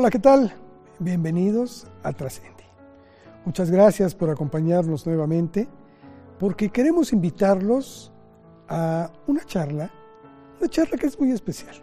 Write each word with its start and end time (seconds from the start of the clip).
Hola, 0.00 0.10
¿qué 0.10 0.20
tal? 0.20 0.52
Bienvenidos 1.00 1.88
a 2.04 2.12
Trascendi. 2.12 2.62
Muchas 3.44 3.68
gracias 3.68 4.14
por 4.14 4.30
acompañarnos 4.30 5.04
nuevamente 5.04 5.66
porque 6.38 6.70
queremos 6.70 7.12
invitarlos 7.12 8.12
a 8.68 9.10
una 9.26 9.44
charla, 9.44 9.90
una 10.60 10.70
charla 10.70 10.96
que 10.96 11.08
es 11.08 11.18
muy 11.18 11.32
especial. 11.32 11.74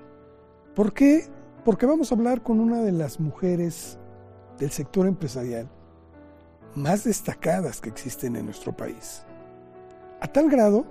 ¿Por 0.74 0.94
qué? 0.94 1.28
Porque 1.66 1.86
vamos 1.86 2.10
a 2.10 2.16
hablar 2.16 2.42
con 2.42 2.62
una 2.62 2.84
de 2.84 2.94
las 2.94 3.20
mujeres 3.20 3.98
del 4.60 4.72
sector 4.72 5.08
empresarial 5.08 5.68
más 6.74 7.04
destacadas 7.04 7.82
que 7.82 7.90
existen 7.90 8.38
en 8.38 8.46
nuestro 8.46 8.72
país. 8.72 9.26
A 10.22 10.28
tal 10.28 10.50
grado 10.50 10.86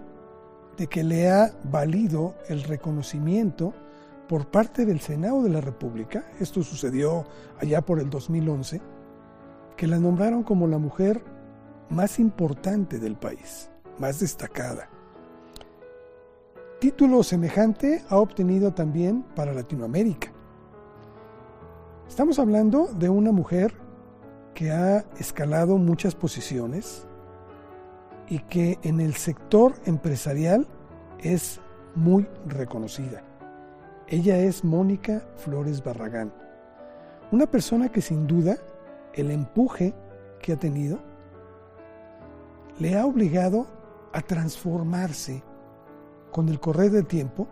de 0.76 0.88
que 0.88 1.02
le 1.02 1.30
ha 1.30 1.54
valido 1.70 2.34
el 2.50 2.64
reconocimiento 2.64 3.72
por 4.28 4.46
parte 4.46 4.86
del 4.86 5.00
Senado 5.00 5.42
de 5.42 5.50
la 5.50 5.60
República, 5.60 6.24
esto 6.40 6.62
sucedió 6.62 7.24
allá 7.60 7.82
por 7.82 8.00
el 8.00 8.10
2011, 8.10 8.80
que 9.76 9.86
la 9.86 9.98
nombraron 9.98 10.42
como 10.42 10.66
la 10.66 10.78
mujer 10.78 11.22
más 11.90 12.18
importante 12.18 12.98
del 12.98 13.16
país, 13.16 13.70
más 13.98 14.20
destacada. 14.20 14.88
Título 16.80 17.22
semejante 17.22 18.02
ha 18.08 18.16
obtenido 18.16 18.72
también 18.72 19.22
para 19.34 19.54
Latinoamérica. 19.54 20.32
Estamos 22.08 22.38
hablando 22.38 22.88
de 22.94 23.08
una 23.08 23.32
mujer 23.32 23.74
que 24.54 24.70
ha 24.70 25.04
escalado 25.18 25.78
muchas 25.78 26.14
posiciones 26.14 27.06
y 28.28 28.38
que 28.38 28.78
en 28.82 29.00
el 29.00 29.14
sector 29.14 29.74
empresarial 29.84 30.66
es 31.18 31.60
muy 31.94 32.26
reconocida. 32.46 33.22
Ella 34.06 34.36
es 34.38 34.64
Mónica 34.64 35.22
Flores 35.36 35.82
Barragán, 35.82 36.30
una 37.32 37.46
persona 37.46 37.88
que 37.88 38.02
sin 38.02 38.26
duda 38.26 38.58
el 39.14 39.30
empuje 39.30 39.94
que 40.42 40.52
ha 40.52 40.56
tenido 40.56 40.98
le 42.78 42.98
ha 42.98 43.06
obligado 43.06 43.66
a 44.12 44.20
transformarse 44.20 45.42
con 46.30 46.50
el 46.50 46.60
correr 46.60 46.90
del 46.90 47.06
tiempo 47.06 47.48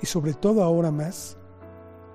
y 0.00 0.06
sobre 0.06 0.34
todo 0.34 0.64
ahora 0.64 0.90
más 0.90 1.36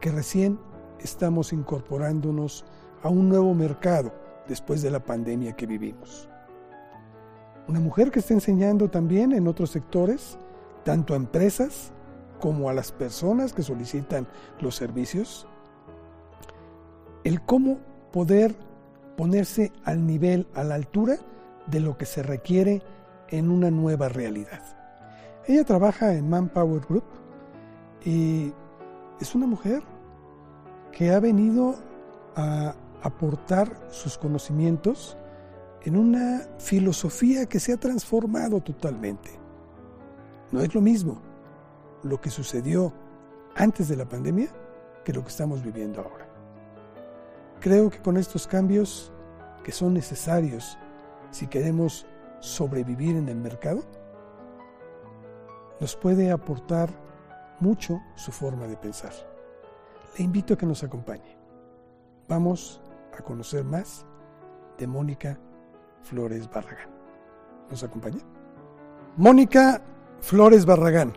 que 0.02 0.12
recién 0.12 0.60
estamos 1.00 1.54
incorporándonos 1.54 2.66
a 3.04 3.10
un 3.10 3.30
nuevo 3.30 3.54
mercado 3.54 4.12
después 4.50 4.82
de 4.82 4.92
la 4.92 5.00
pandemia 5.00 5.56
que 5.56 5.66
vivimos. 5.66 6.28
Una 7.70 7.80
mujer 7.80 8.12
que 8.12 8.20
está 8.20 8.34
enseñando 8.34 8.90
también 8.90 9.32
en 9.32 9.48
otros 9.48 9.70
sectores, 9.70 10.38
tanto 10.84 11.14
a 11.14 11.18
empresas 11.18 11.94
como 12.40 12.70
a 12.70 12.74
las 12.74 12.92
personas 12.92 13.54
que 13.54 13.64
solicitan 13.64 14.28
los 14.60 14.76
servicios, 14.76 15.48
el 17.24 17.42
cómo 17.42 17.80
poder 18.12 18.56
ponerse 19.16 19.72
al 19.84 20.06
nivel, 20.06 20.48
a 20.54 20.64
la 20.64 20.76
altura 20.76 21.18
de 21.66 21.80
lo 21.80 21.98
que 21.98 22.06
se 22.06 22.24
requiere 22.24 22.82
en 23.30 23.52
una 23.52 23.72
nueva 23.72 24.10
realidad. 24.10 24.62
Ella 25.46 25.64
trabaja 25.64 26.14
en 26.14 26.30
Manpower 26.30 26.82
Group 26.88 27.04
y 28.06 28.54
es 29.20 29.36
una 29.36 29.48
mujer 29.48 29.84
que 30.92 31.12
ha 31.12 31.20
venido 31.20 31.76
a 32.36 32.76
aportar 33.02 33.88
sus 33.90 34.18
conocimientos 34.18 35.18
en 35.84 35.98
una 35.98 36.42
filosofía 36.58 37.46
que 37.46 37.60
se 37.60 37.74
ha 37.74 37.78
transformado 37.78 38.62
totalmente. 38.62 39.32
No 40.52 40.62
es 40.62 40.74
lo 40.74 40.82
mismo 40.82 41.27
lo 42.08 42.20
que 42.20 42.30
sucedió 42.30 42.94
antes 43.56 43.88
de 43.88 43.96
la 43.96 44.06
pandemia 44.06 44.50
que 45.04 45.14
lo 45.14 45.22
que 45.22 45.30
estamos 45.30 45.64
viviendo 45.64 46.02
ahora. 46.02 46.28
Creo 47.60 47.90
que 47.90 48.00
con 48.02 48.18
estos 48.18 48.48
cambios 48.48 49.12
que 49.64 49.72
son 49.72 49.94
necesarios 49.94 50.78
si 51.32 51.48
queremos 51.48 52.06
sobrevivir 52.40 53.16
en 53.16 53.30
el 53.30 53.38
mercado, 53.38 53.84
nos 55.80 55.96
puede 55.96 56.32
aportar 56.32 56.90
mucho 57.60 58.02
su 58.16 58.32
forma 58.32 58.68
de 58.68 58.78
pensar. 58.78 59.12
Le 60.18 60.24
invito 60.24 60.54
a 60.54 60.58
que 60.58 60.66
nos 60.66 60.84
acompañe. 60.84 61.38
Vamos 62.28 62.82
a 63.18 63.22
conocer 63.22 63.64
más 63.64 64.06
de 64.78 64.88
Mónica 64.88 65.40
Flores 66.02 66.50
Barragán. 66.50 66.90
¿Nos 67.70 67.84
acompaña? 67.84 68.20
Mónica 69.18 69.82
Flores 70.22 70.66
Barragán. 70.66 71.14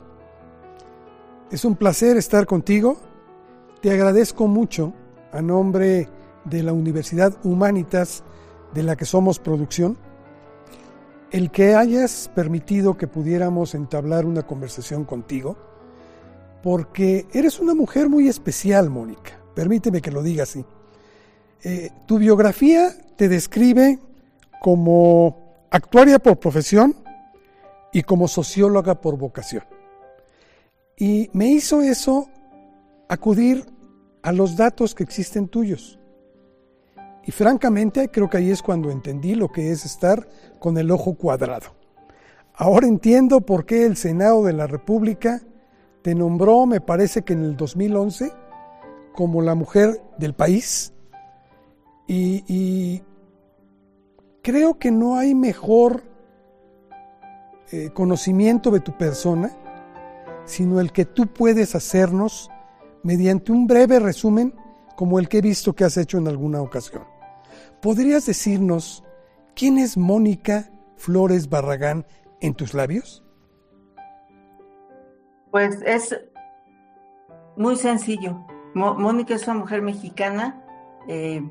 Es 1.51 1.65
un 1.65 1.75
placer 1.75 2.17
estar 2.17 2.47
contigo. 2.47 2.97
Te 3.83 3.91
agradezco 3.91 4.47
mucho 4.47 4.93
a 5.33 5.43
nombre 5.43 6.09
de 6.45 6.63
la 6.63 6.73
Universidad 6.73 7.35
Humanitas 7.43 8.23
de 8.73 8.85
la 8.85 8.95
que 8.95 9.05
somos 9.05 9.41
producción, 9.41 9.99
el 11.33 11.51
que 11.51 11.75
hayas 11.75 12.31
permitido 12.37 12.97
que 12.97 13.09
pudiéramos 13.09 13.75
entablar 13.75 14.27
una 14.27 14.47
conversación 14.47 15.05
contigo, 15.05 15.57
porque 16.63 17.27
eres 17.33 17.59
una 17.59 17.75
mujer 17.75 18.09
muy 18.09 18.29
especial, 18.29 18.89
Mónica. 18.89 19.33
Permíteme 19.53 20.01
que 20.01 20.13
lo 20.13 20.23
diga 20.23 20.45
así. 20.45 20.65
Eh, 21.65 21.91
tu 22.07 22.19
biografía 22.19 22.93
te 23.17 23.29
describe 23.29 23.99
como 24.61 25.67
actuaria 25.73 26.21
por 26.21 26.39
profesión 26.39 26.95
y 27.93 28.05
como 28.05 28.29
socióloga 28.29 29.01
por 29.01 29.19
vocación. 29.19 29.65
Y 31.01 31.31
me 31.33 31.47
hizo 31.47 31.81
eso 31.81 32.29
acudir 33.09 33.65
a 34.23 34.33
los 34.33 34.55
datos 34.55 34.95
que 34.95 35.03
existen 35.03 35.49
tuyos. 35.49 35.99
Y 37.25 37.33
francamente 37.33 38.11
creo 38.11 38.29
que 38.29 38.37
ahí 38.37 38.51
es 38.51 38.63
cuando 38.63 38.91
entendí 38.91 39.35
lo 39.35 39.49
que 39.49 39.73
es 39.73 39.87
estar 39.87 40.29
con 40.59 40.77
el 40.77 40.91
ojo 40.91 41.15
cuadrado. 41.15 41.75
Ahora 42.55 42.87
entiendo 42.87 43.41
por 43.41 43.65
qué 43.65 43.87
el 43.87 43.97
Senado 43.97 44.45
de 44.45 44.53
la 44.53 44.67
República 44.67 45.41
te 46.03 46.15
nombró, 46.15 46.67
me 46.67 46.83
parece 46.83 47.23
que 47.23 47.33
en 47.33 47.45
el 47.45 47.57
2011, 47.57 48.33
como 49.15 49.41
la 49.41 49.55
mujer 49.55 50.03
del 50.19 50.35
país. 50.35 50.93
Y, 52.07 53.03
creo 54.43 54.79
que 54.79 54.91
no 54.91 55.17
hay 55.17 55.35
mejor 55.35 56.03
eh, 57.71 57.91
conocimiento 57.95 58.71
de 58.71 58.81
tu 58.81 58.99
persona, 58.99 59.57
sino 60.51 60.81
el 60.81 60.91
que 60.93 61.05
tú 61.05 61.29
puedes 61.29 61.75
hacernos 61.75 62.51
mediante 63.05 63.53
un 63.53 63.67
breve 63.67 64.01
resumen 64.01 64.53
como 64.97 65.19
el 65.19 65.29
que 65.29 65.39
he 65.39 65.43
visto 65.43 65.75
que 65.75 65.85
has 65.85 65.97
hecho 65.97 66.19
en 66.19 66.27
alguna 66.27 66.61
ocasión. 66.61 67.05
¿Podrías 67.81 68.27
decirnos 68.27 69.05
quién 69.55 69.79
es 69.79 69.97
Mónica 69.97 70.71
Flores 70.97 71.49
Barragán 71.49 72.05
en 72.41 72.55
tus 72.55 72.75
labios? 72.75 73.25
Pues 75.53 75.81
es 75.87 76.21
muy 77.57 77.77
sencillo. 77.77 78.45
Mónica 78.75 79.35
es 79.35 79.47
una 79.47 79.59
mujer 79.59 79.83
mexicana, 79.83 80.65
eh, 81.09 81.43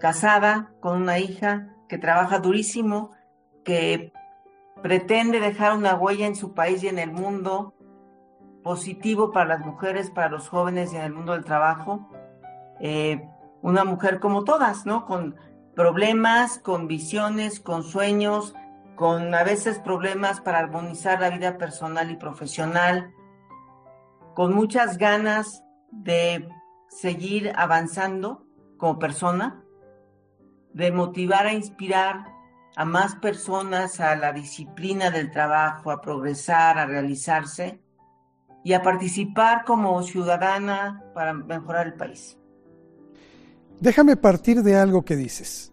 casada, 0.00 0.72
con 0.80 1.02
una 1.02 1.18
hija, 1.18 1.74
que 1.88 1.98
trabaja 1.98 2.38
durísimo, 2.40 3.12
que 3.64 4.12
pretende 4.82 5.40
dejar 5.40 5.76
una 5.76 5.94
huella 5.94 6.26
en 6.26 6.36
su 6.36 6.52
país 6.52 6.82
y 6.82 6.88
en 6.88 6.98
el 6.98 7.10
mundo 7.10 7.74
positivo 8.68 9.32
para 9.32 9.56
las 9.56 9.64
mujeres, 9.64 10.10
para 10.10 10.28
los 10.28 10.50
jóvenes 10.50 10.92
en 10.92 11.00
el 11.00 11.14
mundo 11.14 11.32
del 11.32 11.42
trabajo. 11.42 12.06
Eh, 12.80 13.26
una 13.62 13.82
mujer 13.82 14.20
como 14.20 14.44
todas, 14.44 14.84
¿no? 14.84 15.06
Con 15.06 15.36
problemas, 15.74 16.58
con 16.58 16.86
visiones, 16.86 17.60
con 17.60 17.82
sueños, 17.82 18.54
con 18.94 19.34
a 19.34 19.42
veces 19.42 19.78
problemas 19.78 20.42
para 20.42 20.58
armonizar 20.58 21.18
la 21.18 21.30
vida 21.30 21.56
personal 21.56 22.10
y 22.10 22.16
profesional, 22.16 23.14
con 24.34 24.52
muchas 24.52 24.98
ganas 24.98 25.64
de 25.90 26.46
seguir 26.90 27.54
avanzando 27.56 28.44
como 28.76 28.98
persona, 28.98 29.64
de 30.74 30.92
motivar 30.92 31.46
a 31.46 31.54
inspirar 31.54 32.26
a 32.76 32.84
más 32.84 33.14
personas 33.14 33.98
a 33.98 34.14
la 34.14 34.34
disciplina 34.34 35.10
del 35.10 35.30
trabajo, 35.30 35.90
a 35.90 36.02
progresar, 36.02 36.76
a 36.76 36.84
realizarse 36.84 37.80
y 38.64 38.72
a 38.72 38.82
participar 38.82 39.64
como 39.64 40.02
ciudadana 40.02 41.04
para 41.14 41.32
mejorar 41.32 41.86
el 41.86 41.94
país. 41.94 42.36
Déjame 43.80 44.16
partir 44.16 44.62
de 44.62 44.76
algo 44.76 45.04
que 45.04 45.16
dices. 45.16 45.72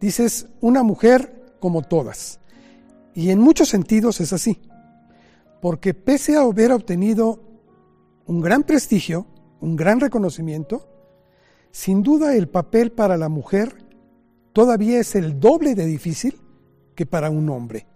Dices 0.00 0.48
una 0.60 0.82
mujer 0.82 1.54
como 1.60 1.82
todas. 1.82 2.40
Y 3.14 3.30
en 3.30 3.40
muchos 3.40 3.68
sentidos 3.68 4.20
es 4.20 4.32
así. 4.32 4.60
Porque 5.62 5.94
pese 5.94 6.36
a 6.36 6.42
haber 6.42 6.72
obtenido 6.72 7.40
un 8.26 8.40
gran 8.40 8.62
prestigio, 8.62 9.26
un 9.60 9.76
gran 9.76 10.00
reconocimiento, 10.00 10.88
sin 11.70 12.02
duda 12.02 12.34
el 12.34 12.48
papel 12.48 12.92
para 12.92 13.16
la 13.16 13.28
mujer 13.28 13.86
todavía 14.52 14.98
es 14.98 15.14
el 15.14 15.38
doble 15.38 15.74
de 15.74 15.86
difícil 15.86 16.40
que 16.94 17.06
para 17.06 17.30
un 17.30 17.48
hombre. 17.50 17.86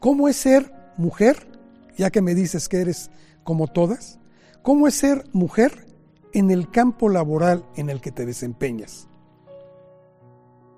¿Cómo 0.00 0.28
es 0.28 0.36
ser 0.36 0.72
mujer? 0.96 1.48
Ya 1.96 2.10
que 2.10 2.20
me 2.20 2.34
dices 2.34 2.68
que 2.68 2.80
eres 2.80 3.10
como 3.48 3.66
todas. 3.66 4.20
¿Cómo 4.60 4.88
es 4.88 4.94
ser 4.96 5.24
mujer 5.32 5.86
en 6.34 6.50
el 6.50 6.68
campo 6.68 7.08
laboral 7.08 7.64
en 7.76 7.88
el 7.88 8.02
que 8.02 8.12
te 8.12 8.26
desempeñas? 8.26 9.08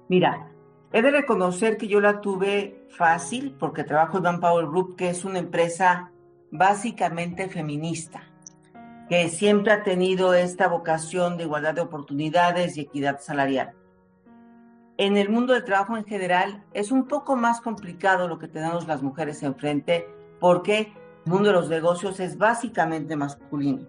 Mira, 0.08 0.52
he 0.92 1.02
de 1.02 1.10
reconocer 1.10 1.76
que 1.76 1.88
yo 1.88 2.00
la 2.00 2.20
tuve 2.20 2.86
fácil 2.96 3.56
porque 3.58 3.82
trabajo 3.82 4.18
en 4.18 4.22
Manpower 4.22 4.66
Group, 4.66 4.94
que 4.94 5.10
es 5.10 5.24
una 5.24 5.40
empresa 5.40 6.12
básicamente 6.52 7.48
feminista, 7.48 8.22
que 9.08 9.28
siempre 9.30 9.72
ha 9.72 9.82
tenido 9.82 10.32
esta 10.32 10.68
vocación 10.68 11.38
de 11.38 11.44
igualdad 11.46 11.74
de 11.74 11.80
oportunidades 11.80 12.76
y 12.76 12.82
equidad 12.82 13.18
salarial. 13.20 13.72
En 14.96 15.16
el 15.16 15.28
mundo 15.28 15.54
del 15.54 15.64
trabajo 15.64 15.96
en 15.96 16.04
general 16.04 16.64
es 16.72 16.92
un 16.92 17.08
poco 17.08 17.34
más 17.34 17.60
complicado 17.60 18.28
lo 18.28 18.38
que 18.38 18.46
tenemos 18.46 18.86
las 18.86 19.02
mujeres 19.02 19.42
enfrente 19.42 20.06
porque 20.38 20.92
el 21.24 21.32
mundo 21.32 21.48
de 21.48 21.54
los 21.54 21.68
negocios 21.68 22.18
es 22.20 22.38
básicamente 22.38 23.16
masculino. 23.16 23.86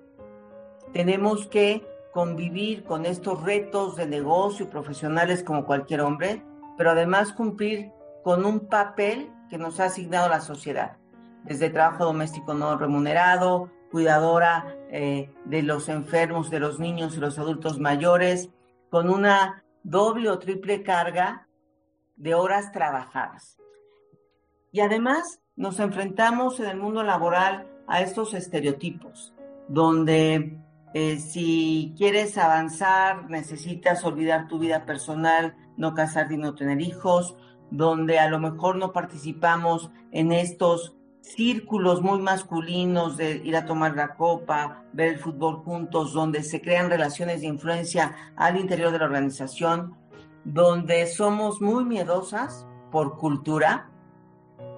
Tenemos 0.93 1.47
que 1.47 1.85
convivir 2.13 2.83
con 2.83 3.05
estos 3.05 3.41
retos 3.43 3.95
de 3.95 4.05
negocio 4.05 4.69
profesionales 4.69 5.43
como 5.43 5.65
cualquier 5.65 6.01
hombre, 6.01 6.43
pero 6.77 6.91
además 6.91 7.31
cumplir 7.31 7.91
con 8.23 8.45
un 8.45 8.67
papel 8.67 9.31
que 9.49 9.57
nos 9.57 9.79
ha 9.79 9.85
asignado 9.85 10.29
la 10.29 10.41
sociedad, 10.41 10.97
desde 11.43 11.69
trabajo 11.69 12.05
doméstico 12.05 12.53
no 12.53 12.77
remunerado, 12.77 13.69
cuidadora 13.91 14.75
eh, 14.89 15.33
de 15.45 15.63
los 15.63 15.89
enfermos, 15.89 16.49
de 16.49 16.59
los 16.59 16.79
niños 16.79 17.15
y 17.15 17.19
los 17.19 17.39
adultos 17.39 17.79
mayores, 17.79 18.49
con 18.89 19.09
una 19.09 19.63
doble 19.83 20.29
o 20.29 20.39
triple 20.39 20.83
carga 20.83 21.47
de 22.15 22.35
horas 22.35 22.71
trabajadas. 22.71 23.57
Y 24.71 24.81
además 24.81 25.40
nos 25.61 25.79
enfrentamos 25.79 26.59
en 26.59 26.65
el 26.65 26.77
mundo 26.77 27.03
laboral 27.03 27.67
a 27.87 28.01
estos 28.01 28.33
estereotipos, 28.33 29.31
donde 29.67 30.57
eh, 30.95 31.19
si 31.19 31.93
quieres 31.95 32.35
avanzar, 32.39 33.29
necesitas 33.29 34.03
olvidar 34.03 34.47
tu 34.47 34.57
vida 34.57 34.87
personal, 34.87 35.55
no 35.77 35.93
casarte 35.93 36.33
y 36.33 36.37
no 36.37 36.55
tener 36.55 36.81
hijos, 36.81 37.35
donde 37.69 38.17
a 38.17 38.27
lo 38.27 38.39
mejor 38.39 38.75
no 38.75 38.91
participamos 38.91 39.91
en 40.11 40.31
estos 40.31 40.95
círculos 41.21 42.01
muy 42.01 42.17
masculinos 42.17 43.15
de 43.15 43.35
ir 43.45 43.55
a 43.55 43.67
tomar 43.67 43.95
la 43.95 44.15
copa, 44.15 44.85
ver 44.93 45.09
el 45.09 45.19
fútbol 45.19 45.57
juntos, 45.57 46.11
donde 46.11 46.41
se 46.41 46.59
crean 46.59 46.89
relaciones 46.89 47.41
de 47.41 47.47
influencia 47.47 48.15
al 48.35 48.57
interior 48.57 48.91
de 48.91 48.97
la 48.97 49.05
organización, 49.05 49.95
donde 50.43 51.05
somos 51.05 51.61
muy 51.61 51.85
miedosas 51.85 52.65
por 52.91 53.19
cultura 53.19 53.90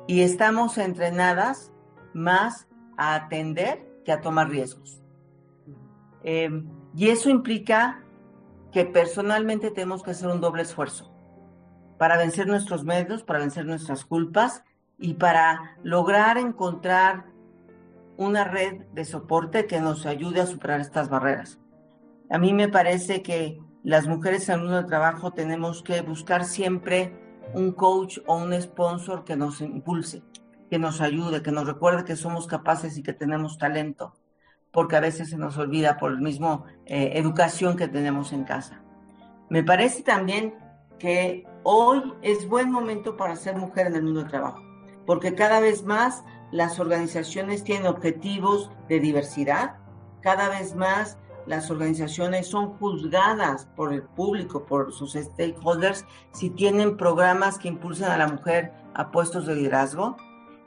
y 0.08 0.22
estamos 0.22 0.78
entrenadas 0.78 1.72
más 2.14 2.68
a 2.98 3.16
atender 3.16 3.88
que 4.06 4.12
a 4.12 4.22
tomar 4.22 4.50
riesgos. 4.50 5.02
Eh, 6.24 6.64
y 6.96 7.10
eso 7.10 7.30
implica 7.30 8.04
que 8.72 8.86
personalmente 8.86 9.72
tenemos 9.72 10.04
que 10.04 10.12
hacer 10.12 10.30
un 10.30 10.42
doble 10.42 10.64
esfuerzo 10.64 11.14
para 11.98 12.18
vencer 12.18 12.48
nuestros 12.48 12.84
medios, 12.84 13.24
para 13.24 13.40
vencer 13.40 13.66
nuestras 13.66 14.04
culpas 14.04 14.64
y 14.98 15.16
para 15.16 15.78
lograr 15.84 16.38
encontrar 16.38 17.26
una 18.18 18.44
red 18.44 18.86
de 18.94 19.06
soporte 19.06 19.68
que 19.68 19.80
nos 19.80 20.06
ayude 20.06 20.42
a 20.42 20.46
superar 20.46 20.82
estas 20.82 21.10
barreras. 21.10 21.60
A 22.30 22.38
mí 22.38 22.54
me 22.54 22.68
parece 22.68 23.22
que 23.22 23.60
las 23.84 24.08
mujeres 24.08 24.48
en 24.50 24.56
el 24.56 24.62
mundo 24.62 24.78
del 24.78 24.86
trabajo 24.86 25.32
tenemos 25.32 25.84
que 25.84 26.02
buscar 26.02 26.46
siempre 26.46 27.14
un 27.54 27.72
coach 27.72 28.20
o 28.26 28.38
un 28.38 28.60
sponsor 28.62 29.24
que 29.24 29.36
nos 29.36 29.62
impulse, 29.62 30.24
que 30.70 30.80
nos 30.80 31.02
ayude, 31.02 31.42
que 31.42 31.52
nos 31.52 31.68
recuerde 31.68 32.06
que 32.06 32.16
somos 32.16 32.48
capaces 32.48 32.98
y 32.98 33.04
que 33.04 33.14
tenemos 33.14 33.58
talento 33.58 34.14
porque 34.74 34.96
a 34.96 35.00
veces 35.00 35.30
se 35.30 35.38
nos 35.38 35.58
olvida 35.58 35.98
por 35.98 36.12
el 36.12 36.20
mismo 36.20 36.66
eh, 36.88 37.12
educación 37.14 37.78
que 37.78 37.88
tenemos 37.88 38.34
en 38.34 38.44
casa. 38.44 38.82
Me 39.50 39.64
parece 39.64 40.02
también 40.02 40.56
que 40.98 41.46
hoy 41.62 42.02
es 42.24 42.50
buen 42.50 42.72
momento 42.72 43.16
para 43.16 43.36
ser 43.36 43.56
mujer 43.56 43.88
en 43.88 43.96
el 43.96 44.04
mundo 44.04 44.22
del 44.22 44.30
trabajo, 44.30 44.64
porque 45.06 45.36
cada 45.36 45.60
vez 45.60 45.84
más 45.84 46.24
las 46.52 46.80
organizaciones 46.80 47.64
tienen 47.64 47.86
objetivos 47.86 48.72
de 48.90 49.00
diversidad, 49.00 49.76
cada 50.22 50.50
vez 50.50 50.76
más 50.76 51.20
las 51.46 51.70
organizaciones 51.70 52.48
son 52.48 52.74
juzgadas 52.78 53.66
por 53.76 53.94
el 53.94 54.04
público, 54.04 54.66
por 54.66 54.94
sus 54.94 55.14
stakeholders, 55.14 56.06
si 56.32 56.50
tienen 56.50 56.98
programas 56.98 57.58
que 57.58 57.68
impulsan 57.68 58.12
a 58.12 58.18
la 58.18 58.28
mujer 58.28 58.72
a 58.94 59.12
puestos 59.12 59.46
de 59.46 59.56
liderazgo. 59.56 60.18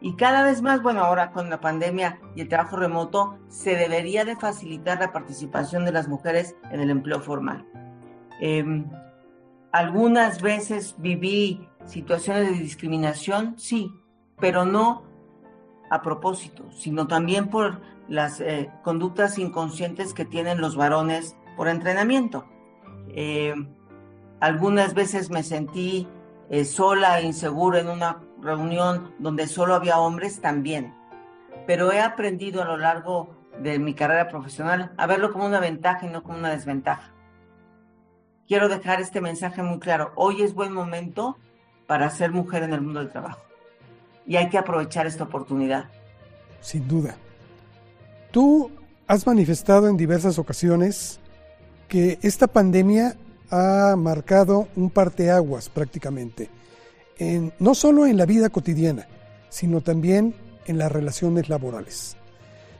Y 0.00 0.14
cada 0.16 0.44
vez 0.44 0.60
más, 0.60 0.82
bueno, 0.82 1.00
ahora 1.00 1.30
con 1.30 1.48
la 1.48 1.60
pandemia 1.60 2.20
y 2.34 2.42
el 2.42 2.48
trabajo 2.48 2.76
remoto, 2.76 3.38
se 3.48 3.76
debería 3.76 4.24
de 4.24 4.36
facilitar 4.36 5.00
la 5.00 5.12
participación 5.12 5.84
de 5.84 5.92
las 5.92 6.08
mujeres 6.08 6.54
en 6.70 6.80
el 6.80 6.90
empleo 6.90 7.20
formal. 7.20 7.66
Em, 8.40 8.90
algunas 9.72 10.42
veces 10.42 10.94
viví 10.98 11.66
situaciones 11.86 12.50
de 12.50 12.58
discriminación, 12.58 13.58
sí, 13.58 13.90
pero 14.38 14.66
no 14.66 15.05
a 15.90 16.02
propósito, 16.02 16.64
sino 16.72 17.06
también 17.06 17.48
por 17.48 17.80
las 18.08 18.40
eh, 18.40 18.70
conductas 18.82 19.38
inconscientes 19.38 20.14
que 20.14 20.24
tienen 20.24 20.60
los 20.60 20.76
varones 20.76 21.36
por 21.56 21.68
entrenamiento. 21.68 22.46
Em, 23.08 23.68
algunas 24.40 24.94
veces 24.94 25.30
me 25.30 25.42
sentí 25.42 26.06
eh, 26.50 26.64
sola 26.64 27.20
e 27.20 27.26
insegura 27.26 27.80
en 27.80 27.88
una 27.88 28.22
reunión 28.40 29.14
donde 29.18 29.46
solo 29.46 29.74
había 29.74 29.98
hombres 29.98 30.40
también. 30.40 30.94
Pero 31.66 31.90
he 31.92 32.00
aprendido 32.00 32.62
a 32.62 32.66
lo 32.66 32.76
largo 32.76 33.34
de 33.60 33.78
mi 33.78 33.94
carrera 33.94 34.28
profesional 34.28 34.92
a 34.96 35.06
verlo 35.06 35.32
como 35.32 35.46
una 35.46 35.60
ventaja 35.60 36.06
y 36.06 36.10
no 36.10 36.22
como 36.22 36.38
una 36.38 36.50
desventaja. 36.50 37.12
Quiero 38.46 38.68
dejar 38.68 39.00
este 39.00 39.20
mensaje 39.20 39.62
muy 39.62 39.80
claro. 39.80 40.12
Hoy 40.14 40.42
es 40.42 40.54
buen 40.54 40.72
momento 40.72 41.36
para 41.86 42.10
ser 42.10 42.30
mujer 42.30 42.62
en 42.62 42.72
el 42.72 42.80
mundo 42.80 43.00
del 43.00 43.10
trabajo. 43.10 43.45
Y 44.26 44.36
hay 44.36 44.48
que 44.48 44.58
aprovechar 44.58 45.06
esta 45.06 45.24
oportunidad. 45.24 45.90
Sin 46.60 46.86
duda. 46.88 47.16
Tú 48.30 48.70
has 49.06 49.26
manifestado 49.26 49.88
en 49.88 49.96
diversas 49.96 50.38
ocasiones 50.38 51.20
que 51.88 52.18
esta 52.22 52.46
pandemia 52.46 53.16
ha 53.50 53.94
marcado 53.96 54.68
un 54.74 54.90
parteaguas 54.90 55.68
prácticamente 55.68 56.50
no 57.58 57.74
solo 57.74 58.06
en 58.06 58.16
la 58.16 58.26
vida 58.26 58.50
cotidiana, 58.50 59.06
sino 59.48 59.80
también 59.80 60.34
en 60.66 60.78
las 60.78 60.92
relaciones 60.92 61.48
laborales. 61.48 62.16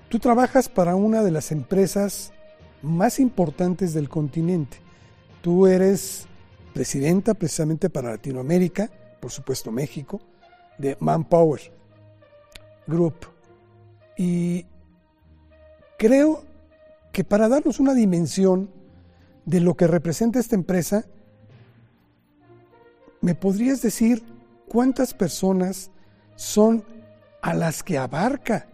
Tú 0.09 0.19
trabajas 0.19 0.69
para 0.69 0.95
una 0.95 1.23
de 1.23 1.31
las 1.31 1.53
empresas 1.53 2.33
más 2.83 3.19
importantes 3.19 3.95
del 3.95 4.09
continente. 4.09 4.79
Tú 5.41 5.67
eres 5.67 6.27
presidenta 6.75 7.35
precisamente 7.35 7.89
para 7.89 8.11
Latinoamérica, 8.11 8.91
por 9.21 9.31
supuesto 9.31 9.73
México, 9.73 10.21
de 10.79 10.97
Manpower 11.01 11.61
Group. 12.87 13.27
Y 14.17 14.67
creo 15.99 16.45
que 17.13 17.25
para 17.25 17.49
darnos 17.49 17.81
una 17.81 17.95
dimensión 17.95 18.71
de 19.45 19.61
lo 19.61 19.75
que 19.75 19.87
representa 19.87 20.39
esta 20.39 20.55
empresa, 20.55 21.05
¿Me 23.27 23.35
podrías 23.35 23.83
decir 23.83 24.23
cuántas 24.69 25.13
personas 25.13 25.91
son 26.37 26.85
a 27.43 27.55
las 27.55 27.83
que 27.83 27.99
abarca 27.99 28.69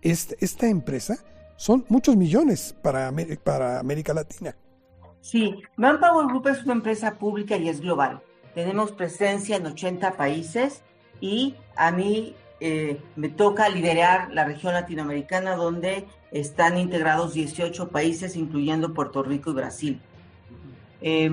esta 0.00 0.68
empresa? 0.68 1.18
Son 1.56 1.84
muchos 1.90 2.16
millones 2.16 2.74
para, 2.80 3.12
para 3.44 3.78
América 3.78 4.14
Latina. 4.14 4.56
Sí, 5.20 5.54
Manpower 5.76 6.28
Group 6.28 6.48
es 6.48 6.64
una 6.64 6.72
empresa 6.72 7.18
pública 7.18 7.58
y 7.58 7.68
es 7.68 7.82
global. 7.82 8.22
Tenemos 8.54 8.92
presencia 8.92 9.56
en 9.56 9.66
80 9.66 10.16
países 10.16 10.82
y 11.20 11.54
a 11.76 11.90
mí 11.90 12.34
eh, 12.60 13.00
me 13.16 13.28
toca 13.28 13.68
liderar 13.68 14.30
la 14.32 14.44
región 14.44 14.74
latinoamericana 14.74 15.56
donde 15.56 16.06
están 16.30 16.78
integrados 16.78 17.34
18 17.34 17.88
países, 17.88 18.36
incluyendo 18.36 18.94
Puerto 18.94 19.22
Rico 19.22 19.50
y 19.50 19.54
Brasil. 19.54 20.00
Eh, 21.00 21.30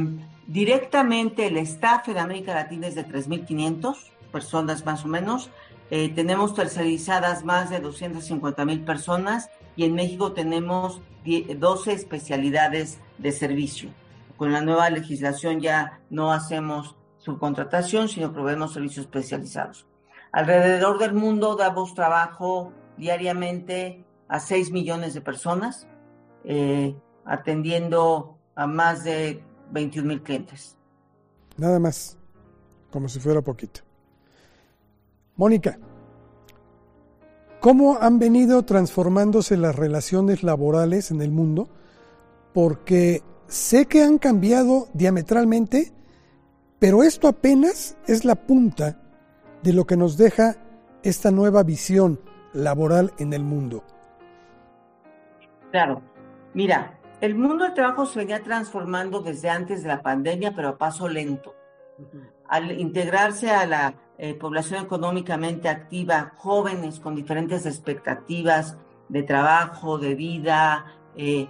Directamente 0.48 1.48
el 1.48 1.58
staff 1.58 2.08
en 2.08 2.17
América 2.17 2.53
Latina 2.53 2.88
es 2.88 2.96
de 2.96 3.06
3.500 3.06 3.98
personas 4.32 4.86
más 4.86 5.03
o 5.03 5.10
menos. 5.10 5.50
Eh, 5.91 6.10
tenemos 6.15 6.53
tercerizadas 6.53 7.44
más 7.44 7.70
de 7.70 7.84
250.000 7.84 8.86
personas 8.86 9.50
y 9.75 9.84
en 9.84 9.94
México 9.94 10.32
tenemos 10.32 11.01
12 11.25 11.91
especialidades 11.91 13.00
de 13.17 13.34
servicio. 13.34 13.89
Con 14.38 14.53
la 14.53 14.62
nueva 14.62 14.89
legislación 14.89 15.60
ya 15.60 16.00
no 16.10 16.32
hacemos 16.32 16.96
subcontratación, 17.28 18.08
sino 18.08 18.32
proveemos 18.32 18.74
servicios 18.74 19.06
especializados. 19.06 19.86
Alrededor 20.32 20.98
del 20.98 21.14
mundo 21.14 21.58
damos 21.58 21.94
trabajo 21.94 22.72
diariamente 22.98 24.06
a 24.30 24.40
6 24.40 24.72
millones 24.72 25.14
de 25.14 25.22
personas, 25.22 25.88
eh, 26.46 26.96
atendiendo 27.26 28.38
a 28.56 28.66
más 28.66 29.04
de 29.04 29.44
21 29.72 30.08
mil 30.08 30.24
clientes. 30.24 30.78
Nada 31.58 31.80
más, 31.80 32.18
como 32.92 33.10
si 33.10 33.20
fuera 33.20 33.42
poquito. 33.42 33.82
Mónica, 35.36 35.78
¿cómo 37.60 37.98
han 38.00 38.20
venido 38.20 38.64
transformándose 38.64 39.58
las 39.58 39.76
relaciones 39.76 40.44
laborales 40.44 41.12
en 41.12 41.22
el 41.22 41.32
mundo 41.32 41.68
porque 42.54 43.22
sé 43.48 43.86
que 43.86 44.02
han 44.02 44.18
cambiado 44.18 44.88
diametralmente, 44.94 45.94
pero 46.80 47.04
esto 47.04 47.28
apenas 47.28 47.98
es 48.08 48.26
la 48.26 48.36
punta 48.36 48.98
de 49.64 49.74
lo 49.74 49.86
que 49.86 49.98
nos 49.98 50.18
deja 50.18 50.56
esta 51.04 51.32
nueva 51.32 51.64
visión 51.64 52.20
laboral 52.54 53.14
en 53.18 53.34
el 53.34 53.44
mundo. 53.44 53.84
Claro, 55.72 56.02
mira, 56.54 57.00
el 57.20 57.36
mundo 57.36 57.64
del 57.66 57.74
trabajo 57.74 58.06
se 58.06 58.20
venía 58.20 58.44
transformando 58.44 59.22
desde 59.22 59.50
antes 59.50 59.82
de 59.84 59.90
la 59.90 60.02
pandemia, 60.02 60.54
pero 60.56 60.70
a 60.70 60.78
paso 60.78 61.08
lento. 61.08 61.56
Al 62.48 62.80
integrarse 62.80 63.50
a 63.50 63.66
la 63.66 63.96
eh, 64.18 64.36
población 64.36 64.86
económicamente 64.86 65.68
activa, 65.68 66.34
jóvenes 66.38 67.00
con 67.00 67.16
diferentes 67.16 67.66
expectativas 67.66 68.78
de 69.10 69.24
trabajo, 69.24 69.98
de 69.98 70.16
vida, 70.16 70.86
eh, 71.16 71.48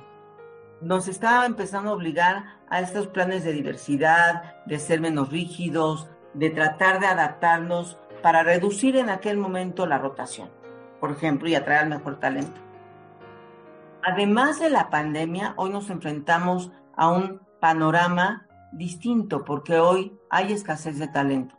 nos 0.81 1.07
estaba 1.07 1.45
empezando 1.45 1.89
a 1.89 1.93
obligar 1.93 2.57
a 2.69 2.79
estos 2.79 3.07
planes 3.07 3.43
de 3.43 3.53
diversidad, 3.53 4.63
de 4.65 4.79
ser 4.79 5.01
menos 5.01 5.29
rígidos, 5.29 6.09
de 6.33 6.49
tratar 6.49 6.99
de 6.99 7.07
adaptarnos 7.07 7.97
para 8.21 8.43
reducir 8.43 8.95
en 8.97 9.09
aquel 9.09 9.37
momento 9.37 9.85
la 9.85 9.97
rotación, 9.97 10.49
por 10.99 11.11
ejemplo, 11.11 11.47
y 11.47 11.55
atraer 11.55 11.87
mejor 11.87 12.19
talento. 12.19 12.61
Además 14.03 14.59
de 14.59 14.69
la 14.69 14.89
pandemia, 14.89 15.53
hoy 15.57 15.69
nos 15.69 15.89
enfrentamos 15.89 16.71
a 16.95 17.09
un 17.09 17.41
panorama 17.59 18.47
distinto 18.71 19.43
porque 19.43 19.79
hoy 19.79 20.17
hay 20.29 20.53
escasez 20.53 20.99
de 20.99 21.07
talento. 21.07 21.55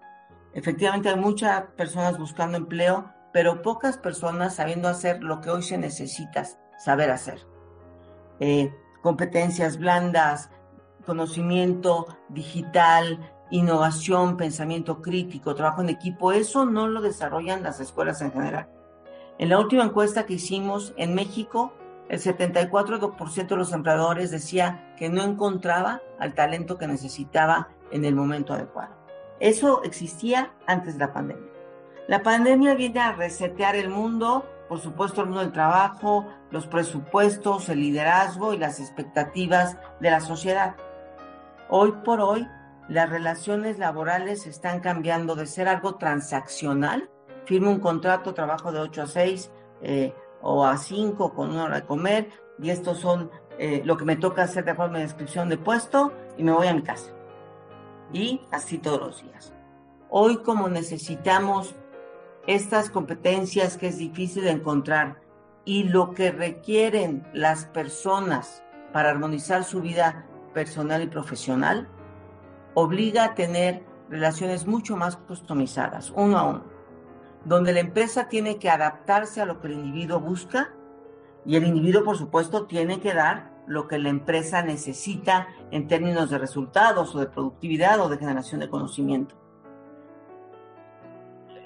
Efectivamente 0.55 1.09
hay 1.09 1.17
muchas 1.17 1.63
personas 1.77 2.19
buscando 2.19 2.57
empleo, 2.57 3.13
pero 3.33 3.63
pocas 3.63 3.99
personas 3.99 4.55
sabiendo 4.55 4.89
hacer 4.89 5.23
lo 5.23 5.41
que 5.41 5.51
hoy 5.51 5.63
se 5.63 5.79
necesita 5.79 6.45
saber 6.79 7.11
hacer. 7.11 7.47
Eh, 8.41 8.73
competencias 9.03 9.79
blandas, 9.79 10.51
conocimiento 11.07 12.07
digital, 12.29 13.19
innovación, 13.51 14.37
pensamiento 14.37 15.01
crítico, 15.01 15.55
trabajo 15.55 15.81
en 15.81 15.89
equipo, 15.89 16.33
eso 16.33 16.65
no 16.65 16.89
lo 16.89 17.01
desarrollan 17.01 17.63
las 17.63 17.81
escuelas 17.81 18.21
en 18.21 18.33
general. 18.33 18.69
En 19.39 19.49
la 19.49 19.59
última 19.59 19.85
encuesta 19.85 20.27
que 20.27 20.35
hicimos 20.35 20.93
en 20.97 21.15
México, 21.15 21.73
el 22.09 22.21
74% 22.21 23.47
de 23.47 23.57
los 23.57 23.73
empleadores 23.73 24.31
decía 24.31 24.95
que 24.97 25.09
no 25.09 25.23
encontraba 25.23 26.03
al 26.19 26.35
talento 26.35 26.79
que 26.79 26.87
necesitaba 26.87 27.69
en 27.91 28.05
el 28.05 28.15
momento 28.15 28.55
adecuado. 28.55 28.95
Eso 29.41 29.83
existía 29.85 30.53
antes 30.67 30.95
de 30.95 31.01
la 31.07 31.13
pandemia. 31.13 31.49
La 32.09 32.23
pandemia 32.23 32.75
viene 32.75 33.01
a 33.01 33.13
resetear 33.13 33.77
el 33.77 33.91
mundo, 33.91 34.45
por 34.69 34.81
supuesto 34.81 35.23
el 35.23 35.29
mundo 35.29 35.41
del 35.41 35.53
trabajo, 35.53 36.27
los 36.51 36.67
presupuestos, 36.67 37.69
el 37.69 37.81
liderazgo 37.81 38.53
y 38.53 38.59
las 38.59 38.81
expectativas 38.81 39.79
de 40.01 40.11
la 40.11 40.21
sociedad. 40.21 40.77
Hoy 41.71 41.93
por 42.05 42.21
hoy, 42.21 42.47
las 42.89 43.09
relaciones 43.11 43.79
laborales 43.79 44.47
están 44.47 44.81
cambiando 44.81 45.35
de 45.35 45.47
ser 45.47 45.69
algo 45.69 45.97
transaccional, 45.97 47.11
firmo 47.45 47.71
un 47.71 47.81
contrato, 47.81 48.35
trabajo 48.35 48.73
de 48.73 48.81
8 48.81 49.03
a 49.03 49.07
6 49.07 49.51
eh, 49.83 50.15
o 50.43 50.65
a 50.65 50.77
5 50.77 51.35
con 51.35 51.51
una 51.51 51.65
hora 51.65 51.81
de 51.81 51.87
comer, 51.87 52.31
y 52.59 52.71
estos 52.71 52.99
son 52.99 53.31
eh, 53.59 53.83
lo 53.85 53.97
que 53.97 54.05
me 54.05 54.17
toca 54.17 54.43
hacer 54.43 54.65
de 54.65 54.75
forma 54.75 54.99
de 54.99 55.05
descripción 55.05 55.49
de 55.49 55.59
puesto, 55.59 56.13
y 56.37 56.43
me 56.43 56.53
voy 56.53 56.67
a 56.67 56.75
mi 56.75 56.83
casa. 56.83 57.11
Y 58.13 58.41
así 58.51 58.79
todos 58.79 59.01
los 59.01 59.23
días. 59.23 59.53
Hoy 60.11 60.39
como 60.39 60.69
necesitamos 60.69 61.75
estas 62.49 62.89
competencias 62.89 63.77
que 63.77 63.89
es 63.89 63.99
difícil 63.99 64.45
de 64.45 64.53
encontrar 64.53 65.21
y 65.67 65.83
lo 65.83 66.15
que 66.15 66.33
requieren 66.33 67.29
las 67.35 67.67
personas 67.67 68.65
para 68.91 69.11
armonizar 69.11 69.65
su 69.65 69.83
vida 69.83 70.25
personal 70.55 71.03
y 71.03 71.09
profesional, 71.09 71.89
obliga 72.73 73.25
a 73.25 73.35
tener 73.35 73.85
relaciones 74.09 74.67
mucho 74.67 74.97
más 74.97 75.19
customizadas, 75.19 76.11
uno 76.17 76.39
a 76.39 76.45
uno, 76.45 76.65
donde 77.45 77.75
la 77.75 77.81
empresa 77.81 78.29
tiene 78.29 78.59
que 78.59 78.71
adaptarse 78.71 79.43
a 79.43 79.47
lo 79.47 79.61
que 79.61 79.67
el 79.67 79.75
individuo 79.75 80.19
busca 80.19 80.73
y 81.45 81.57
el 81.57 81.67
individuo, 81.67 82.03
por 82.03 82.17
supuesto, 82.17 82.65
tiene 82.65 82.99
que 82.99 83.13
dar 83.13 83.53
lo 83.67 83.89
que 83.89 83.99
la 83.99 84.09
empresa 84.09 84.63
necesita 84.63 85.49
en 85.71 85.87
términos 85.87 86.31
de 86.31 86.39
resultados 86.39 87.15
o 87.15 87.21
de 87.21 87.27
productividad 87.27 88.01
o 88.01 88.09
de 88.09 88.17
generación 88.17 88.61
de 88.61 88.71
conocimiento 88.71 89.48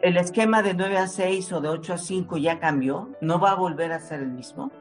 el 0.03 0.17
esquema 0.17 0.63
de 0.63 0.75
9 0.75 0.99
a 0.99 1.07
6 1.07 1.53
o 1.53 1.61
de 1.61 1.69
8 1.69 1.95
a 1.95 1.99
5 1.99 2.37
ya 2.37 2.59
cambió, 2.59 3.11
no 3.21 3.39
va 3.39 3.53
a 3.53 3.55
volver 3.55 3.93
a 3.93 4.01
ser 4.01 4.21
el 4.21 4.33
mismo. 4.33 4.73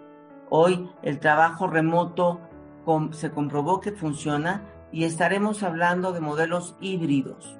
Hoy 0.50 0.90
el 1.04 1.20
trabajo 1.20 1.68
remoto 1.68 2.42
se 3.12 3.32
comprobó 3.32 3.80
que 3.80 3.92
funciona 3.92 4.63
y 4.92 5.04
estaremos 5.04 5.62
hablando 5.62 6.12
de 6.12 6.22
modelos 6.22 6.75
híbridos, 6.82 7.60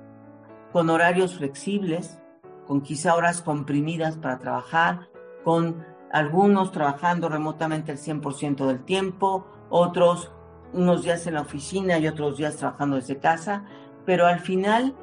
con 0.74 0.90
horarios 0.90 1.38
flexibles, 1.38 2.20
con 2.66 2.82
quizá 2.82 3.16
horas 3.16 3.44
comprimidas 3.44 4.18
para 4.18 4.40
trabajar, 4.40 5.08
con 5.44 5.86
algunos 6.12 6.72
trabajando 6.72 7.30
remotamente 7.30 7.92
el 7.92 8.00
100% 8.00 8.66
del 8.66 8.84
tiempo, 8.84 9.46
otros 9.70 10.32
unos 10.74 11.04
días 11.04 11.28
en 11.28 11.36
la 11.36 11.42
oficina 11.42 12.00
y 12.00 12.08
otros 12.08 12.38
días 12.38 12.58
trabajando 12.58 12.96
desde 12.96 13.20
casa, 13.20 13.66
pero 14.06 14.26
al 14.26 14.40
final 14.40 14.96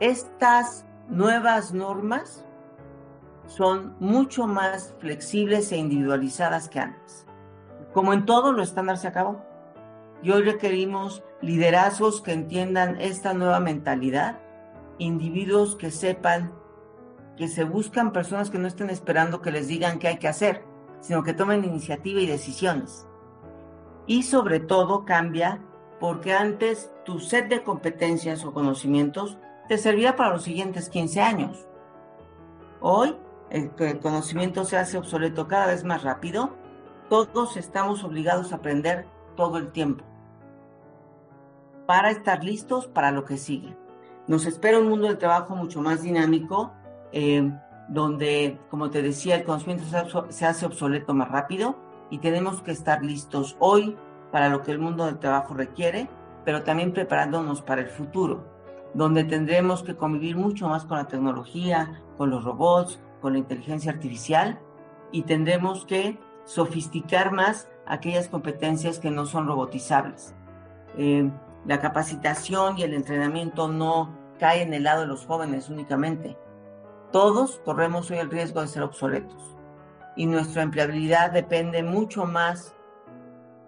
estas 0.00 0.85
nuevas 1.08 1.72
normas 1.72 2.44
son 3.46 3.96
mucho 4.00 4.46
más 4.46 4.94
flexibles 4.98 5.70
e 5.72 5.76
individualizadas 5.76 6.68
que 6.68 6.80
antes. 6.80 7.26
Como 7.92 8.12
en 8.12 8.26
todo, 8.26 8.52
lo 8.52 8.62
estándar 8.62 8.98
se 8.98 9.08
acabó. 9.08 9.42
Y 10.22 10.30
hoy 10.30 10.42
requerimos 10.42 11.22
liderazgos 11.40 12.20
que 12.20 12.32
entiendan 12.32 13.00
esta 13.00 13.34
nueva 13.34 13.60
mentalidad, 13.60 14.40
individuos 14.98 15.76
que 15.76 15.90
sepan 15.90 16.52
que 17.36 17.48
se 17.48 17.64
buscan 17.64 18.12
personas 18.12 18.50
que 18.50 18.58
no 18.58 18.66
estén 18.66 18.88
esperando 18.88 19.42
que 19.42 19.50
les 19.50 19.68
digan 19.68 19.98
qué 19.98 20.08
hay 20.08 20.18
que 20.18 20.28
hacer, 20.28 20.64
sino 21.00 21.22
que 21.22 21.34
tomen 21.34 21.64
iniciativa 21.64 22.20
y 22.20 22.26
decisiones. 22.26 23.06
Y 24.06 24.22
sobre 24.22 24.58
todo 24.58 25.04
cambia 25.04 25.62
porque 26.00 26.32
antes 26.32 26.90
tu 27.04 27.20
set 27.20 27.48
de 27.48 27.62
competencias 27.62 28.44
o 28.44 28.52
conocimientos 28.52 29.38
te 29.68 29.78
servirá 29.78 30.16
para 30.16 30.30
los 30.30 30.42
siguientes 30.42 30.88
15 30.88 31.20
años. 31.20 31.66
Hoy, 32.80 33.16
el, 33.50 33.72
el 33.78 33.98
conocimiento 34.00 34.64
se 34.64 34.76
hace 34.76 34.98
obsoleto 34.98 35.48
cada 35.48 35.66
vez 35.66 35.84
más 35.84 36.02
rápido, 36.02 36.56
todos 37.08 37.56
estamos 37.56 38.04
obligados 38.04 38.52
a 38.52 38.56
aprender 38.56 39.06
todo 39.36 39.58
el 39.58 39.70
tiempo 39.70 40.04
para 41.86 42.10
estar 42.10 42.42
listos 42.42 42.88
para 42.88 43.12
lo 43.12 43.24
que 43.24 43.36
sigue. 43.36 43.76
Nos 44.26 44.44
espera 44.44 44.78
un 44.78 44.88
mundo 44.88 45.06
de 45.06 45.14
trabajo 45.14 45.54
mucho 45.54 45.80
más 45.80 46.02
dinámico, 46.02 46.72
eh, 47.12 47.48
donde, 47.88 48.58
como 48.70 48.90
te 48.90 49.02
decía, 49.02 49.36
el 49.36 49.44
conocimiento 49.44 49.84
se 50.30 50.46
hace 50.46 50.66
obsoleto 50.66 51.14
más 51.14 51.30
rápido 51.30 51.76
y 52.10 52.18
tenemos 52.18 52.60
que 52.62 52.72
estar 52.72 53.04
listos 53.04 53.56
hoy 53.60 53.96
para 54.32 54.48
lo 54.48 54.62
que 54.62 54.72
el 54.72 54.80
mundo 54.80 55.06
del 55.06 55.20
trabajo 55.20 55.54
requiere, 55.54 56.08
pero 56.44 56.64
también 56.64 56.92
preparándonos 56.92 57.62
para 57.62 57.82
el 57.82 57.88
futuro 57.88 58.55
donde 58.96 59.24
tendremos 59.24 59.82
que 59.82 59.94
convivir 59.94 60.36
mucho 60.36 60.68
más 60.68 60.86
con 60.86 60.96
la 60.96 61.06
tecnología, 61.06 62.02
con 62.16 62.30
los 62.30 62.44
robots, 62.44 62.98
con 63.20 63.34
la 63.34 63.38
inteligencia 63.38 63.92
artificial 63.92 64.58
y 65.12 65.22
tendremos 65.22 65.84
que 65.84 66.18
sofisticar 66.44 67.30
más 67.30 67.68
aquellas 67.86 68.28
competencias 68.28 68.98
que 68.98 69.10
no 69.10 69.26
son 69.26 69.46
robotizables. 69.46 70.34
Eh, 70.96 71.30
la 71.66 71.78
capacitación 71.78 72.78
y 72.78 72.84
el 72.84 72.94
entrenamiento 72.94 73.68
no 73.68 74.16
caen 74.38 74.68
en 74.68 74.74
el 74.74 74.82
lado 74.84 75.02
de 75.02 75.08
los 75.08 75.26
jóvenes 75.26 75.68
únicamente. 75.68 76.38
Todos 77.12 77.60
corremos 77.66 78.10
hoy 78.10 78.18
el 78.18 78.30
riesgo 78.30 78.62
de 78.62 78.68
ser 78.68 78.82
obsoletos 78.82 79.56
y 80.16 80.24
nuestra 80.24 80.62
empleabilidad 80.62 81.32
depende 81.32 81.82
mucho 81.82 82.24
más 82.24 82.74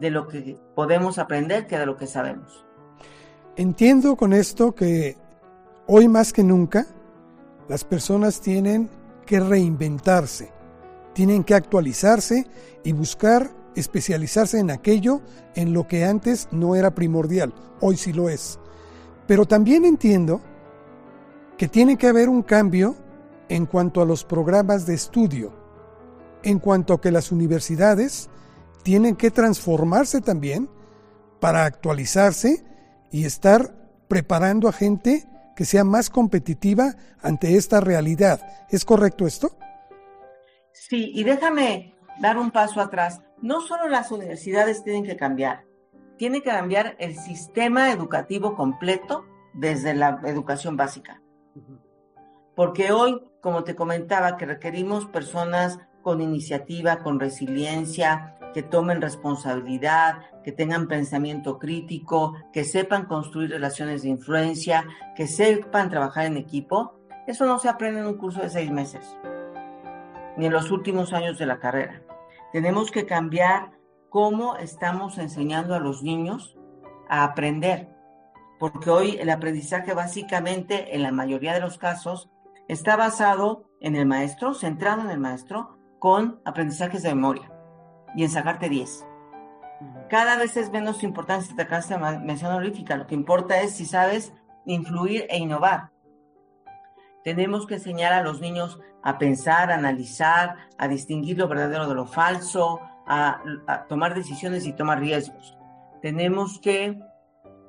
de 0.01 0.11
lo 0.11 0.27
que 0.27 0.59
podemos 0.75 1.19
aprender 1.19 1.67
que 1.67 1.79
de 1.79 1.85
lo 1.85 1.99
que 1.99 2.07
sabemos. 2.07 2.68
Entiendo 3.59 4.15
con 4.15 4.35
esto 4.35 4.73
que 4.73 5.17
hoy 5.89 6.07
más 6.07 6.33
que 6.33 6.45
nunca 6.45 6.87
las 7.69 7.83
personas 7.83 8.41
tienen 8.41 8.89
que 9.27 9.41
reinventarse, 9.41 10.53
tienen 11.13 11.43
que 11.43 11.55
actualizarse 11.55 12.47
y 12.85 12.93
buscar 12.93 13.51
especializarse 13.75 14.61
en 14.61 14.71
aquello 14.71 15.23
en 15.57 15.73
lo 15.73 15.89
que 15.89 16.05
antes 16.05 16.47
no 16.53 16.77
era 16.77 16.95
primordial, 16.95 17.53
hoy 17.81 17.97
sí 17.97 18.13
lo 18.13 18.29
es. 18.29 18.61
Pero 19.27 19.45
también 19.45 19.85
entiendo 19.85 20.41
que 21.57 21.67
tiene 21.67 21.99
que 21.99 22.07
haber 22.07 22.29
un 22.29 22.45
cambio 22.45 22.95
en 23.49 23.67
cuanto 23.67 24.01
a 24.01 24.07
los 24.07 24.23
programas 24.23 24.87
de 24.87 24.95
estudio, 24.95 25.53
en 26.45 26.61
cuanto 26.61 26.95
a 26.95 27.01
que 27.01 27.11
las 27.11 27.33
universidades 27.33 28.31
tienen 28.85 29.17
que 29.17 29.33
transformarse 29.33 30.21
también 30.21 30.71
para 31.41 31.65
actualizarse 31.65 32.65
y 33.11 33.25
estar 33.25 33.75
preparando 34.09 34.69
a 34.69 34.73
gente 34.73 35.27
que 35.57 35.65
sea 35.65 35.85
más 35.85 36.09
competitiva 36.11 36.95
ante 37.21 37.57
esta 37.57 37.81
realidad. 37.81 38.41
¿Es 38.71 38.85
correcto 38.85 39.27
esto? 39.27 39.57
Sí, 40.73 41.11
y 41.15 41.25
déjame 41.25 41.95
dar 42.21 42.39
un 42.39 42.51
paso 42.51 42.81
atrás, 42.81 43.21
no 43.43 43.61
solo 43.61 43.89
las 43.89 44.11
universidades 44.11 44.85
tienen 44.85 45.05
que 45.05 45.17
cambiar, 45.17 45.65
tiene 46.17 46.43
que 46.43 46.51
cambiar 46.51 46.97
el 46.99 47.17
sistema 47.17 47.91
educativo 47.91 48.55
completo 48.55 49.25
desde 49.55 49.95
la 49.95 50.21
educación 50.25 50.77
básica. 50.77 51.21
Porque 52.55 52.93
hoy, 52.93 53.21
como 53.41 53.65
te 53.65 53.75
comentaba, 53.75 54.37
que 54.37 54.47
requerimos 54.47 55.07
personas 55.07 55.79
con 56.03 56.21
iniciativa, 56.21 57.01
con 57.01 57.21
resiliencia, 57.21 58.38
que 58.59 58.65
tomen 58.65 59.01
responsabilidad, 59.01 60.19
que 60.43 60.51
tengan 60.51 60.89
pensamiento 60.89 61.61
crítico, 61.61 62.35
que 62.53 62.65
sepan 62.65 63.05
construir 63.05 63.51
relaciones 63.51 64.03
de 64.03 64.09
influencia, 64.09 64.85
que 65.15 65.29
sepan 65.29 65.91
trabajar 65.91 66.27
en 66.27 66.37
equipo, 66.37 66.99
eso 67.29 67.47
no 67.47 67.61
se 67.61 67.69
aprende 67.69 68.01
en 68.01 68.09
un 68.09 68.19
curso 68.19 68.41
de 68.41 68.51
seis 68.51 68.73
meses, 68.73 69.17
ni 70.37 70.47
en 70.47 70.53
los 70.53 70.73
últimos 70.73 71.13
años 71.13 71.39
de 71.39 71.47
la 71.47 71.61
carrera. 71.61 72.03
Tenemos 72.51 72.91
que 72.91 73.07
cambiar 73.07 73.79
cómo 74.09 74.57
estamos 74.57 75.19
enseñando 75.19 75.77
a 75.77 75.79
los 75.79 76.03
niños 76.03 76.59
a 77.09 77.23
aprender, 77.23 77.95
porque 78.59 78.91
hoy 78.91 79.19
el 79.21 79.31
aprendizaje 79.31 79.95
básicamente, 79.95 80.97
en 80.97 81.05
la 81.05 81.13
mayoría 81.13 81.55
de 81.55 81.61
los 81.61 81.79
casos, 81.79 82.29
está 82.67 82.97
basado 82.97 83.71
en 83.81 83.95
el 83.95 84.07
maestro, 84.07 84.53
centrado 84.53 85.03
en 85.03 85.11
el 85.11 85.21
maestro, 85.21 85.79
con 86.01 86.41
aprendizajes 86.45 87.05
de 87.05 87.15
memoria 87.15 87.53
y 88.19 88.25
en 88.25 88.31
sacarte 88.31 88.69
10. 88.69 89.07
Cada 90.11 90.37
vez 90.39 90.57
es 90.57 90.73
menos 90.73 91.05
importante 91.05 91.47
si 91.47 91.55
te 91.55 91.65
mención 92.25 92.51
honorífica, 92.51 92.97
lo 92.97 93.07
que 93.07 93.15
importa 93.15 93.61
es 93.61 93.77
si 93.77 93.87
sabes 93.87 94.33
influir 94.67 95.27
e 95.31 95.39
innovar. 95.39 95.91
Tenemos 97.23 97.65
que 97.65 97.75
enseñar 97.75 98.13
a 98.13 98.25
los 98.25 98.41
niños 98.41 98.81
a 99.05 99.19
pensar, 99.19 99.71
a 99.71 99.77
analizar, 99.77 100.57
a 100.79 100.89
distinguir 100.89 101.39
lo 101.39 101.47
verdadero 101.47 101.87
de 101.87 101.95
lo 101.95 102.07
falso, 102.07 102.81
a, 103.07 103.41
a 103.69 103.85
tomar 103.85 104.17
decisiones 104.17 104.67
y 104.67 104.73
tomar 104.73 104.99
riesgos. 104.99 105.57
Tenemos 106.03 106.59
que 106.59 106.99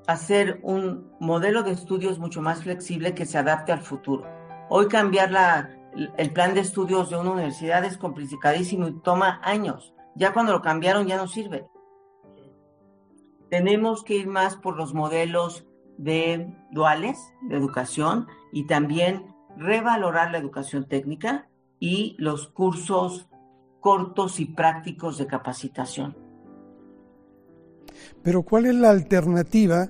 hacer 0.08 0.62
un 0.64 1.12
modelo 1.20 1.62
de 1.62 1.74
estudios 1.74 2.18
mucho 2.18 2.42
más 2.42 2.64
flexible 2.64 3.14
que 3.14 3.28
se 3.28 3.38
adapte 3.38 3.72
al 3.72 3.82
futuro. 3.82 4.26
Hoy 4.68 4.88
cambiar 4.88 5.30
la, 5.30 5.70
el 6.18 6.34
plan 6.34 6.56
de 6.56 6.62
estudios 6.62 7.12
de 7.12 7.18
una 7.18 7.34
universidad 7.34 7.86
es 7.86 8.00
complicadísimo 8.00 8.88
y 8.88 9.00
toma 9.02 9.40
años. 9.44 9.94
Ya 10.16 10.34
cuando 10.34 10.52
lo 10.52 10.62
cambiaron 10.62 11.08
ya 11.08 11.18
no 11.18 11.28
sirve. 11.28 11.68
Tenemos 13.50 14.04
que 14.04 14.16
ir 14.16 14.28
más 14.28 14.56
por 14.56 14.76
los 14.76 14.94
modelos 14.94 15.66
de 15.98 16.54
duales 16.72 17.18
de 17.42 17.58
educación 17.58 18.28
y 18.54 18.68
también 18.68 19.36
revalorar 19.58 20.32
la 20.32 20.38
educación 20.38 20.88
técnica 20.88 21.48
y 21.80 22.16
los 22.20 22.48
cursos 22.48 23.28
cortos 23.80 24.40
y 24.40 24.46
prácticos 24.46 25.18
de 25.18 25.28
capacitación. 25.28 26.16
Pero 28.22 28.44
¿cuál 28.44 28.66
es 28.66 28.76
la 28.76 28.90
alternativa 28.90 29.90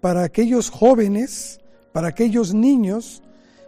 para 0.00 0.22
aquellos 0.22 0.70
jóvenes, 0.70 1.60
para 1.92 2.08
aquellos 2.08 2.54
niños 2.54 3.22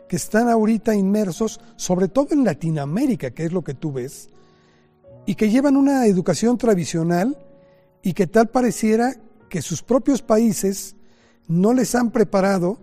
que 0.08 0.16
están 0.16 0.48
ahorita 0.48 0.94
inmersos, 0.94 1.60
sobre 1.76 2.08
todo 2.08 2.28
en 2.32 2.44
Latinoamérica, 2.44 3.30
que 3.30 3.44
es 3.44 3.52
lo 3.52 3.62
que 3.62 3.74
tú 3.74 3.92
ves, 3.92 4.28
y 5.26 5.34
que 5.34 5.50
llevan 5.50 5.76
una 5.76 6.06
educación 6.06 6.58
tradicional 6.58 7.36
y 8.02 8.14
que 8.14 8.26
tal 8.26 8.48
pareciera 8.48 9.14
que 9.48 9.62
sus 9.62 9.82
propios 9.82 10.22
países 10.22 10.96
no 11.48 11.72
les 11.74 11.94
han 11.94 12.10
preparado 12.10 12.78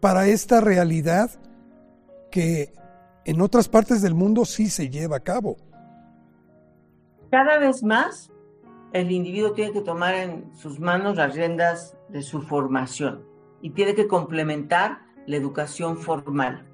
para 0.00 0.26
esta 0.26 0.60
realidad 0.60 1.30
que 2.30 2.72
en 3.24 3.40
otras 3.40 3.68
partes 3.68 4.02
del 4.02 4.14
mundo 4.14 4.44
sí 4.44 4.68
se 4.68 4.88
lleva 4.88 5.16
a 5.16 5.20
cabo. 5.20 5.56
Cada 7.30 7.58
vez 7.58 7.82
más 7.82 8.30
el 8.92 9.10
individuo 9.10 9.52
tiene 9.52 9.72
que 9.72 9.80
tomar 9.80 10.14
en 10.14 10.52
sus 10.54 10.78
manos 10.78 11.16
las 11.16 11.34
riendas 11.34 11.96
de 12.08 12.22
su 12.22 12.42
formación 12.42 13.24
y 13.62 13.70
tiene 13.70 13.94
que 13.94 14.06
complementar 14.06 14.98
la 15.26 15.36
educación 15.36 15.96
formal. 15.96 16.66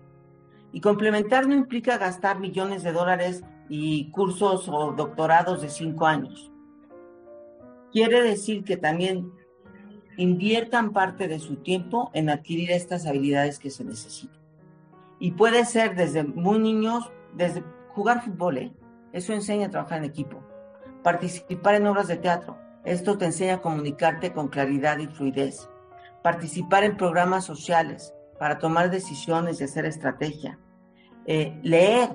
Y 0.73 0.81
complementar 0.81 1.47
no 1.47 1.55
implica 1.55 1.99
gastar 1.99 2.41
millones 2.41 2.83
de 2.83 2.93
dólares 2.93 3.45
y 3.69 4.11
cursos 4.11 4.69
o 4.69 4.93
doctorados 4.93 5.63
de 5.63 5.69
cinco 5.69 6.07
años. 6.07 6.51
Quiere 7.93 8.23
decir 8.23 8.65
que 8.65 8.77
también 8.77 9.33
inviertan 10.17 10.93
parte 10.93 11.29
de 11.29 11.39
su 11.39 11.57
tiempo 11.57 12.11
en 12.13 12.29
adquirir 12.29 12.71
estas 12.73 13.07
habilidades 13.07 13.59
que 13.59 13.71
se 13.71 13.85
necesitan. 13.85 14.41
Y 15.21 15.33
puede 15.33 15.65
ser 15.65 15.95
desde 15.97 16.25
muy 16.25 16.59
niños, 16.59 17.11
desde 17.35 17.65
jugar 17.89 18.25
fútbol, 18.25 18.59
¿eh? 18.59 18.73
eso 19.13 19.33
enseña 19.33 19.67
a 19.67 19.71
trabajar 19.71 19.99
en 19.99 20.05
equipo. 20.05 20.43
Participar 21.03 21.77
en 21.77 21.87
obras 21.87 22.09
de 22.09 22.17
teatro, 22.17 22.59
esto 22.85 23.19
te 23.19 23.27
enseña 23.27 23.55
a 23.55 23.63
comunicarte 23.63 24.33
con 24.33 24.49
claridad 24.49 24.99
y 24.99 25.07
fluidez. 25.07 25.69
Participar 26.23 26.85
en 26.85 26.97
programas 26.97 27.45
sociales 27.45 28.15
para 28.39 28.59
tomar 28.59 28.91
decisiones 28.91 29.61
y 29.61 29.65
hacer 29.65 29.85
estrategia. 29.85 30.59
Eh, 31.27 31.59
leer, 31.63 32.11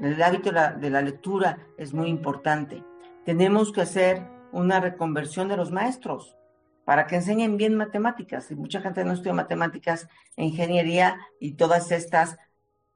el 0.00 0.22
hábito 0.22 0.50
de 0.50 0.90
la, 0.90 1.02
lectura 1.02 1.58
es 1.76 1.92
muy 1.94 2.08
importante. 2.08 2.82
Tenemos 3.24 3.72
que 3.72 3.82
hacer 3.82 4.26
una 4.52 4.80
reconversión 4.80 5.48
de 5.48 5.56
los 5.56 5.70
maestros 5.70 6.36
para 6.84 7.06
que 7.06 7.16
enseñen 7.16 7.56
bien 7.56 7.76
matemáticas. 7.76 8.50
Y 8.50 8.56
mucha 8.56 8.80
gente 8.80 9.04
no 9.04 9.12
estudia 9.12 9.32
matemáticas, 9.32 10.08
ingeniería 10.36 11.18
y 11.40 11.52
todas 11.52 11.92
estas 11.92 12.38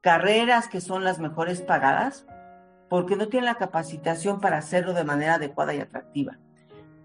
carreras 0.01 0.67
que 0.67 0.81
son 0.81 1.03
las 1.03 1.19
mejores 1.19 1.61
pagadas, 1.61 2.25
porque 2.89 3.15
no 3.15 3.27
tienen 3.27 3.45
la 3.45 3.55
capacitación 3.55 4.39
para 4.39 4.57
hacerlo 4.57 4.93
de 4.93 5.03
manera 5.03 5.35
adecuada 5.35 5.73
y 5.73 5.79
atractiva. 5.79 6.37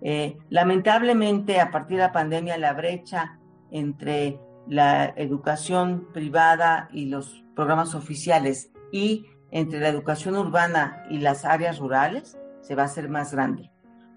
Eh, 0.00 0.38
lamentablemente, 0.48 1.60
a 1.60 1.70
partir 1.70 1.96
de 1.98 2.04
la 2.04 2.12
pandemia, 2.12 2.58
la 2.58 2.72
brecha 2.72 3.38
entre 3.70 4.38
la 4.68 5.06
educación 5.16 6.08
privada 6.12 6.88
y 6.92 7.06
los 7.06 7.44
programas 7.54 7.94
oficiales 7.94 8.70
y 8.92 9.26
entre 9.52 9.78
la 9.80 9.88
educación 9.88 10.36
urbana 10.36 11.04
y 11.08 11.18
las 11.18 11.44
áreas 11.44 11.78
rurales 11.78 12.38
se 12.62 12.74
va 12.74 12.82
a 12.82 12.86
hacer 12.86 13.08
más 13.08 13.32
grande, 13.32 13.70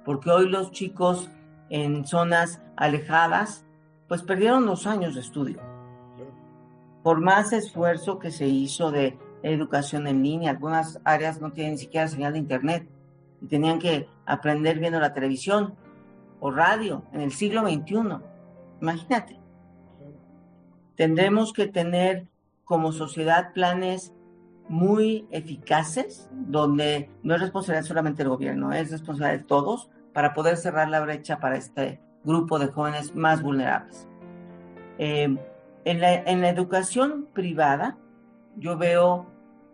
porque 0.04 0.32
hoy 0.32 0.50
los 0.50 0.72
chicos 0.72 1.30
en 1.70 2.06
zonas 2.06 2.62
alejadas 2.76 3.66
pues 4.08 4.24
perdieron 4.24 4.66
dos 4.66 4.88
años 4.88 5.14
de 5.14 5.22
estudio. 5.22 5.60
Por 7.04 7.22
más 7.22 7.54
esfuerzo 7.54 8.18
que 8.18 8.32
se 8.32 8.48
hizo 8.48 8.92
de 8.92 9.18
educación 9.44 10.08
en 10.08 10.24
línea, 10.24 10.52
algunas 10.52 11.00
áreas 11.04 11.42
no 11.42 11.52
tienen 11.52 11.74
ni 11.74 11.80
siquiera 11.80 12.08
señal 12.08 12.34
de 12.34 12.40
internet 12.40 12.88
y 13.42 13.48
tenían 13.48 13.78
que 13.78 14.08
aprender 14.26 14.80
viendo 14.80 15.00
la 15.00 15.14
televisión 15.14 15.76
o 16.40 16.50
radio 16.50 17.04
en 17.14 17.22
el 17.22 17.32
siglo 17.32 17.62
XXI. 17.62 18.18
Imagínate. 18.82 19.40
Tendremos 20.96 21.52
que 21.52 21.68
tener 21.68 22.28
como 22.64 22.92
sociedad 22.92 23.54
planes 23.54 24.15
muy 24.68 25.28
eficaces, 25.32 26.30
donde 26.32 27.10
no 27.24 27.36
es 27.36 27.42
responsabilidad 27.42 27.88
solamente 27.88 28.24
del 28.24 28.30
gobierno, 28.30 28.74
es 28.74 28.92
responsabilidad 28.92 29.40
de 29.40 29.46
todos 29.46 29.90
para 30.14 30.34
poder 30.34 30.58
cerrar 30.58 30.90
la 30.90 31.02
brecha 31.02 31.40
para 31.40 31.58
este 31.58 32.00
grupo 32.24 32.58
de 32.58 32.68
jóvenes 32.68 33.16
más 33.16 33.42
vulnerables. 33.42 34.08
Eh, 34.98 35.38
en, 35.86 36.02
la, 36.02 36.14
en 36.14 36.42
la 36.42 36.50
educación 36.50 37.28
privada, 37.34 37.98
yo 38.56 38.78
veo 38.78 39.28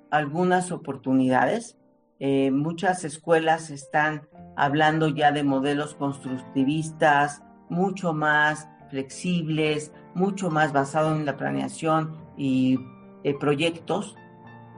algunas 0.10 0.72
oportunidades. 0.72 1.78
Eh, 2.20 2.52
muchas 2.52 3.04
escuelas 3.04 3.70
están 3.70 4.28
hablando 4.56 5.08
ya 5.08 5.32
de 5.32 5.44
modelos 5.44 5.96
constructivistas, 5.96 7.42
mucho 7.70 8.14
más 8.14 8.68
flexibles, 8.90 9.94
mucho 10.14 10.50
más 10.50 10.74
basados 10.74 11.18
en 11.18 11.26
la 11.26 11.38
planeación 11.38 12.18
y 12.38 12.78
eh, 13.24 13.34
proyectos 13.40 14.16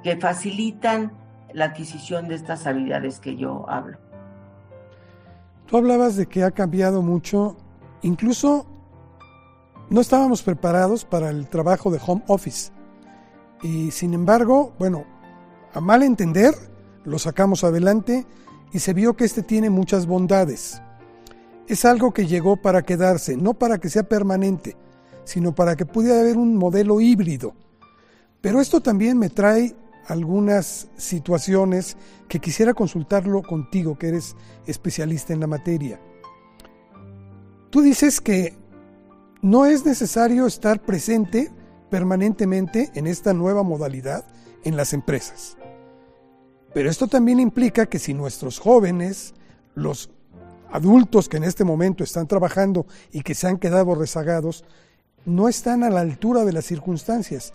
que 0.03 0.17
facilitan 0.17 1.13
la 1.53 1.65
adquisición 1.65 2.27
de 2.27 2.35
estas 2.35 2.67
habilidades 2.67 3.19
que 3.19 3.35
yo 3.35 3.65
hablo. 3.69 3.97
Tú 5.65 5.77
hablabas 5.77 6.15
de 6.15 6.27
que 6.27 6.43
ha 6.43 6.51
cambiado 6.51 7.01
mucho, 7.01 7.55
incluso 8.01 8.65
no 9.89 10.01
estábamos 10.01 10.41
preparados 10.41 11.05
para 11.05 11.29
el 11.29 11.47
trabajo 11.47 11.89
de 11.89 11.99
home 12.05 12.23
office. 12.27 12.71
Y 13.61 13.91
sin 13.91 14.13
embargo, 14.13 14.73
bueno, 14.77 15.05
a 15.73 15.79
mal 15.79 16.03
entender, 16.03 16.53
lo 17.05 17.17
sacamos 17.17 17.63
adelante 17.63 18.25
y 18.71 18.79
se 18.79 18.93
vio 18.93 19.15
que 19.15 19.25
este 19.25 19.41
tiene 19.41 19.69
muchas 19.69 20.05
bondades. 20.05 20.81
Es 21.67 21.85
algo 21.85 22.13
que 22.13 22.27
llegó 22.27 22.57
para 22.57 22.81
quedarse, 22.81 23.37
no 23.37 23.53
para 23.53 23.77
que 23.77 23.89
sea 23.89 24.03
permanente, 24.03 24.75
sino 25.23 25.55
para 25.55 25.75
que 25.75 25.85
pudiera 25.85 26.19
haber 26.19 26.37
un 26.37 26.57
modelo 26.57 26.99
híbrido. 26.99 27.53
Pero 28.41 28.59
esto 28.59 28.81
también 28.81 29.17
me 29.17 29.29
trae 29.29 29.73
algunas 30.07 30.89
situaciones 30.97 31.97
que 32.27 32.39
quisiera 32.39 32.73
consultarlo 32.73 33.41
contigo, 33.41 33.97
que 33.97 34.09
eres 34.09 34.35
especialista 34.65 35.33
en 35.33 35.39
la 35.39 35.47
materia. 35.47 35.99
Tú 37.69 37.81
dices 37.81 38.21
que 38.21 38.55
no 39.41 39.65
es 39.65 39.85
necesario 39.85 40.45
estar 40.45 40.81
presente 40.81 41.51
permanentemente 41.89 42.91
en 42.95 43.07
esta 43.07 43.33
nueva 43.33 43.63
modalidad 43.63 44.25
en 44.63 44.77
las 44.77 44.93
empresas. 44.93 45.57
Pero 46.73 46.89
esto 46.89 47.07
también 47.07 47.39
implica 47.39 47.85
que 47.85 47.99
si 47.99 48.13
nuestros 48.13 48.59
jóvenes, 48.59 49.33
los 49.75 50.09
adultos 50.71 51.29
que 51.29 51.37
en 51.37 51.43
este 51.43 51.63
momento 51.63 52.03
están 52.03 52.27
trabajando 52.27 52.87
y 53.11 53.21
que 53.21 53.35
se 53.35 53.47
han 53.47 53.57
quedado 53.57 53.93
rezagados, 53.93 54.65
no 55.25 55.47
están 55.47 55.83
a 55.83 55.89
la 55.89 56.01
altura 56.01 56.45
de 56.45 56.53
las 56.53 56.65
circunstancias. 56.65 57.53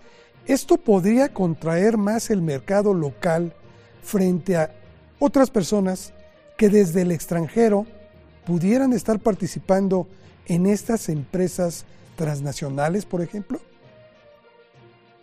Esto 0.49 0.79
podría 0.79 1.29
contraer 1.35 1.99
más 1.99 2.31
el 2.31 2.41
mercado 2.41 2.95
local 2.95 3.53
frente 4.03 4.57
a 4.57 4.71
otras 5.19 5.51
personas 5.51 6.15
que 6.57 6.71
desde 6.71 7.03
el 7.03 7.13
extranjero 7.13 7.85
pudieran 8.47 8.95
estar 8.95 9.19
participando 9.19 10.09
en 10.47 10.65
estas 10.65 11.11
empresas 11.11 11.85
transnacionales, 12.17 13.05
por 13.05 13.21
ejemplo? 13.21 13.61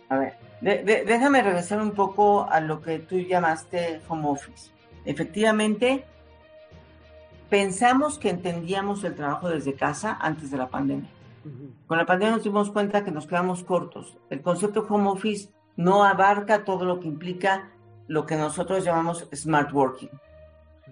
A 0.08 0.16
ver, 0.16 0.34
déjame 0.60 1.42
regresar 1.42 1.80
un 1.80 1.90
poco 1.90 2.48
a 2.48 2.60
lo 2.60 2.80
que 2.80 3.00
tú 3.00 3.18
llamaste 3.18 4.00
home 4.08 4.28
office. 4.28 4.70
Efectivamente, 5.04 6.04
pensamos 7.50 8.16
que 8.20 8.30
entendíamos 8.30 9.02
el 9.02 9.16
trabajo 9.16 9.48
desde 9.48 9.74
casa 9.74 10.16
antes 10.20 10.52
de 10.52 10.56
la 10.56 10.68
pandemia. 10.68 11.10
Con 11.86 11.98
la 11.98 12.06
pandemia 12.06 12.34
nos 12.34 12.44
dimos 12.44 12.70
cuenta 12.70 13.04
que 13.04 13.10
nos 13.10 13.26
quedamos 13.26 13.62
cortos. 13.62 14.16
El 14.30 14.42
concepto 14.42 14.86
home 14.88 15.08
office 15.08 15.50
no 15.76 16.04
abarca 16.04 16.64
todo 16.64 16.84
lo 16.84 17.00
que 17.00 17.08
implica 17.08 17.70
lo 18.08 18.26
que 18.26 18.36
nosotros 18.36 18.84
llamamos 18.84 19.26
smart 19.34 19.72
working, 19.72 20.10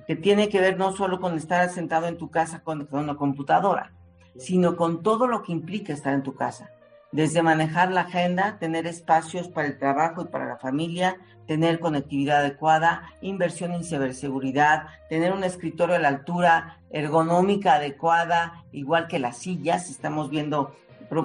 que 0.07 0.17
tiene 0.17 0.49
que 0.49 0.61
ver 0.61 0.79
no 0.79 0.93
solo 0.93 1.21
con 1.21 1.37
estar 1.37 1.69
sentado 1.71 2.07
en 2.07 2.19
tu 2.19 2.31
casa 2.31 2.63
con, 2.63 2.89
una 2.91 3.15
computadora, 3.15 3.93
sino 4.37 4.77
con 4.77 5.03
todo 5.03 5.27
lo 5.27 5.43
que 5.43 5.53
implica 5.53 5.93
estar 5.93 6.13
en 6.13 6.23
tu 6.23 6.35
casa. 6.35 6.71
Desde 7.15 7.43
manejar 7.43 7.93
la 7.93 8.01
agenda, 8.01 8.57
tener 8.59 8.89
espacios 8.89 9.47
para 9.47 9.69
el 9.69 9.79
trabajo 9.79 10.23
y 10.23 10.25
para 10.25 10.47
la 10.47 10.57
familia, 10.57 11.17
tener 11.47 11.79
conectividad 11.79 12.39
adecuada, 12.39 13.09
inversión 13.21 13.71
en 13.71 13.85
ciberseguridad, 13.85 14.89
tener 15.09 15.33
un 15.33 15.45
escritorio 15.45 15.95
a 15.95 16.01
la 16.01 16.09
altura 16.09 16.81
ergonómica 16.91 17.75
adecuada, 17.75 18.65
igual 18.73 19.07
que 19.07 19.21
las 19.21 19.39
sillas. 19.39 19.91
Estamos 19.91 20.29
viendo 20.29 20.75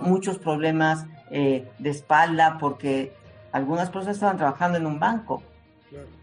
muchos 0.03 0.37
problemas 0.37 1.07
eh, 1.31 1.67
de 1.79 1.89
espalda 1.89 2.59
porque 2.59 3.11
algunas 3.51 3.89
personas 3.89 4.17
estaban 4.17 4.37
trabajando 4.37 4.77
en 4.77 4.85
un 4.85 4.99
banco 4.99 5.41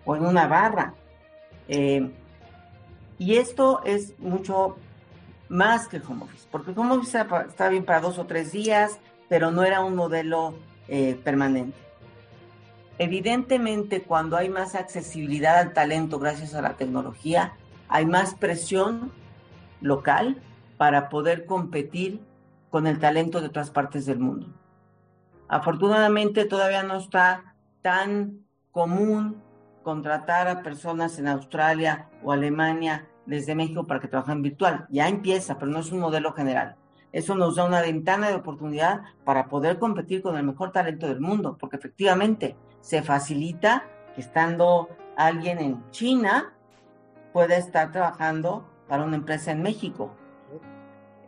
o 0.05 0.15
en 0.15 0.27
una 0.27 0.47
barra. 0.47 0.95
Eh, 1.67 2.09
y 3.19 3.35
esto 3.35 3.83
es 3.85 4.17
mucho 4.21 4.77
más 5.49 5.89
que 5.89 5.97
el 5.97 6.05
home 6.09 6.23
office, 6.23 6.47
porque 6.53 6.71
el 6.71 6.79
home 6.79 6.95
office 6.95 7.19
está 7.49 7.69
bien 7.69 7.85
para 7.85 8.01
dos 8.01 8.17
o 8.21 8.27
tres 8.27 8.53
días, 8.53 9.01
pero 9.29 9.51
no 9.51 9.65
era 9.65 9.83
un 9.83 9.95
modelo 9.95 10.55
eh, 10.89 11.19
permanente. 11.23 11.79
Evidentemente, 12.99 14.03
cuando 14.03 14.37
hay 14.37 14.49
más 14.49 14.75
accesibilidad 14.75 15.59
al 15.59 15.73
talento 15.75 16.19
gracias 16.19 16.55
a 16.55 16.63
la 16.63 16.75
tecnología, 16.75 17.53
hay 17.89 18.07
más 18.07 18.35
presión 18.35 19.13
local 19.81 20.41
para 20.79 21.09
poder 21.09 21.45
competir 21.45 22.21
con 22.71 22.87
el 22.87 22.99
talento 22.99 23.41
de 23.41 23.49
otras 23.49 23.71
partes 23.71 24.07
del 24.07 24.19
mundo. 24.19 24.49
Afortunadamente 25.49 26.45
todavía 26.45 26.83
no 26.83 26.97
está 26.97 27.55
tan 27.83 28.41
común 28.73 29.43
contratar 29.83 30.49
a 30.49 30.63
personas 30.63 31.19
en 31.19 31.29
Australia 31.29 32.09
o 32.23 32.33
Alemania 32.33 33.07
desde 33.27 33.55
México 33.55 33.87
para 33.87 34.01
que 34.01 34.09
trabajen 34.09 34.43
virtual. 34.43 34.87
Ya 34.91 35.09
empieza, 35.09 35.59
pero 35.59 35.71
no 35.71 35.79
es 35.79 35.93
un 35.93 36.01
modelo 36.01 36.33
general. 36.33 36.77
Eso 37.17 37.35
nos 37.35 37.57
da 37.57 37.65
una 37.65 37.81
ventana 37.81 38.29
de 38.29 38.35
oportunidad 38.35 39.01
para 39.25 39.49
poder 39.49 39.79
competir 39.79 40.21
con 40.21 40.37
el 40.37 40.45
mejor 40.45 40.71
talento 40.71 41.09
del 41.09 41.19
mundo, 41.19 41.57
porque 41.59 41.77
efectivamente 41.77 42.57
se 42.83 43.03
facilita 43.03 43.85
que 44.15 44.21
estando 44.21 44.91
alguien 45.17 45.59
en 45.59 45.91
China 45.93 46.53
pueda 47.33 47.57
estar 47.57 47.91
trabajando 47.91 48.69
para 48.87 49.05
una 49.05 49.17
empresa 49.17 49.51
en 49.51 49.63
México. 49.63 50.15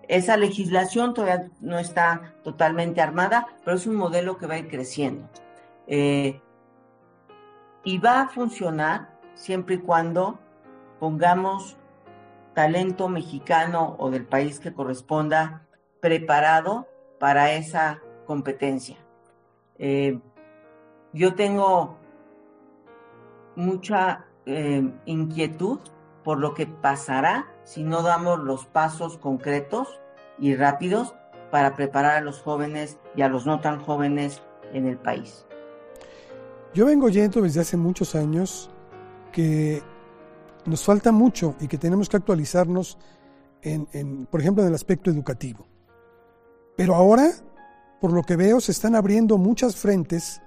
Esa 0.09 0.37
legislación 0.37 1.15
todavía 1.15 1.49
no 1.63 1.79
está 1.79 2.35
totalmente 2.45 3.01
armada, 3.01 3.47
pero 3.65 3.79
es 3.79 3.87
un 3.87 3.97
modelo 3.97 4.37
que 4.37 4.47
va 4.47 4.57
a 4.57 4.59
ir 4.59 4.69
creciendo. 4.69 5.27
Eh, 5.87 6.39
y 7.83 7.97
va 7.97 8.21
a 8.21 8.29
funcionar 8.29 9.19
siempre 9.33 9.77
y 9.77 9.79
cuando 9.79 10.39
pongamos 11.01 11.79
talento 12.53 13.09
mexicano 13.09 13.97
o 13.99 14.11
del 14.11 14.27
país 14.27 14.61
que 14.61 14.75
corresponda 14.75 15.65
preparado 16.01 16.87
para 17.19 17.53
esa 17.53 18.01
competencia. 18.27 18.97
Eh, 19.79 20.19
yo 21.13 21.35
tengo 21.35 21.97
mucha 23.57 24.27
eh, 24.47 24.91
inquietud 25.07 25.81
por 26.25 26.39
lo 26.39 26.55
que 26.55 26.67
pasará 26.67 27.47
si 27.65 27.83
no 27.83 28.03
damos 28.03 28.39
los 28.41 28.67
pasos 28.67 29.19
concretos 29.19 30.01
y 30.39 30.55
rápidos 30.55 31.15
para 31.51 31.75
preparar 31.75 32.17
a 32.17 32.21
los 32.21 32.41
jóvenes 32.41 32.99
y 33.17 33.23
a 33.23 33.29
los 33.29 33.47
no 33.47 33.61
tan 33.61 33.81
jóvenes 33.81 34.43
en 34.73 34.87
el 34.87 34.99
país. 34.99 35.47
Yo 36.75 36.87
vengo 36.87 37.09
yendo 37.09 37.41
desde 37.41 37.61
hace 37.61 37.77
muchos 37.77 38.15
años 38.15 38.71
que 39.33 39.83
nos 40.67 40.85
falta 40.85 41.13
mucho 41.13 41.55
y 41.61 41.69
que 41.69 41.79
tenemos 41.79 42.09
que 42.09 42.19
actualizarnos, 42.19 42.99
en, 43.63 44.27
por 44.27 44.41
ejemplo, 44.41 44.63
en 44.63 44.69
el 44.69 44.75
aspecto 44.75 45.11
educativo. 45.11 45.67
Pero 46.79 46.95
ahora, 46.95 47.33
por 48.01 48.13
lo 48.13 48.23
que 48.23 48.37
veo, 48.37 48.61
se 48.61 48.71
están 48.71 48.95
abriendo 48.95 49.37
muchas 49.37 49.75
frentes 49.75 50.41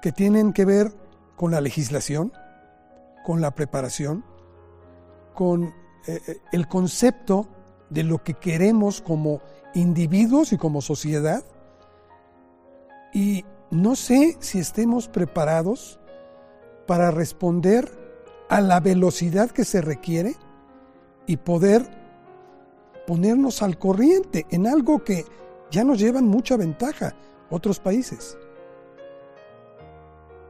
que 0.00 0.12
tienen 0.12 0.54
que 0.54 0.64
ver 0.64 0.96
con 1.36 1.50
la 1.50 1.60
legislación, 1.60 2.32
con 3.22 3.42
la 3.42 3.50
preparación, 3.50 4.24
con 5.34 5.64
eh, 5.64 6.20
eh, 6.26 6.38
el 6.52 6.68
concepto 6.68 7.48
de 7.90 8.02
lo 8.02 8.24
que 8.24 8.32
queremos 8.32 9.02
como 9.02 9.42
individuos 9.74 10.54
y 10.54 10.56
como 10.56 10.80
sociedad. 10.80 11.44
Y 13.12 13.44
no 13.70 13.94
sé 13.94 14.38
si 14.40 14.60
estemos 14.60 15.06
preparados 15.06 16.00
para 16.86 17.10
responder 17.10 17.90
a 18.48 18.62
la 18.62 18.80
velocidad 18.80 19.50
que 19.50 19.66
se 19.66 19.82
requiere 19.82 20.34
y 21.26 21.36
poder 21.36 21.86
ponernos 23.06 23.60
al 23.60 23.78
corriente 23.78 24.46
en 24.48 24.66
algo 24.66 25.04
que 25.04 25.26
ya 25.70 25.84
nos 25.84 25.98
llevan 25.98 26.26
mucha 26.26 26.56
ventaja 26.56 27.14
otros 27.50 27.78
países. 27.78 28.38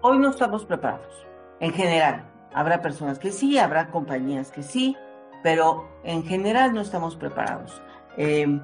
Hoy 0.01 0.19
no 0.19 0.31
estamos 0.31 0.65
preparados, 0.65 1.27
en 1.61 1.73
general. 1.73 2.25
Habrá 2.55 2.81
personas 2.81 3.19
que 3.19 3.31
sí, 3.31 3.59
habrá 3.59 3.91
compañías 3.91 4.51
que 4.51 4.63
sí, 4.63 4.97
pero 5.43 5.89
en 6.05 6.25
general 6.25 6.73
no 6.73 6.81
estamos 6.81 7.17
preparados. 7.17 7.83
Em, 8.17 8.63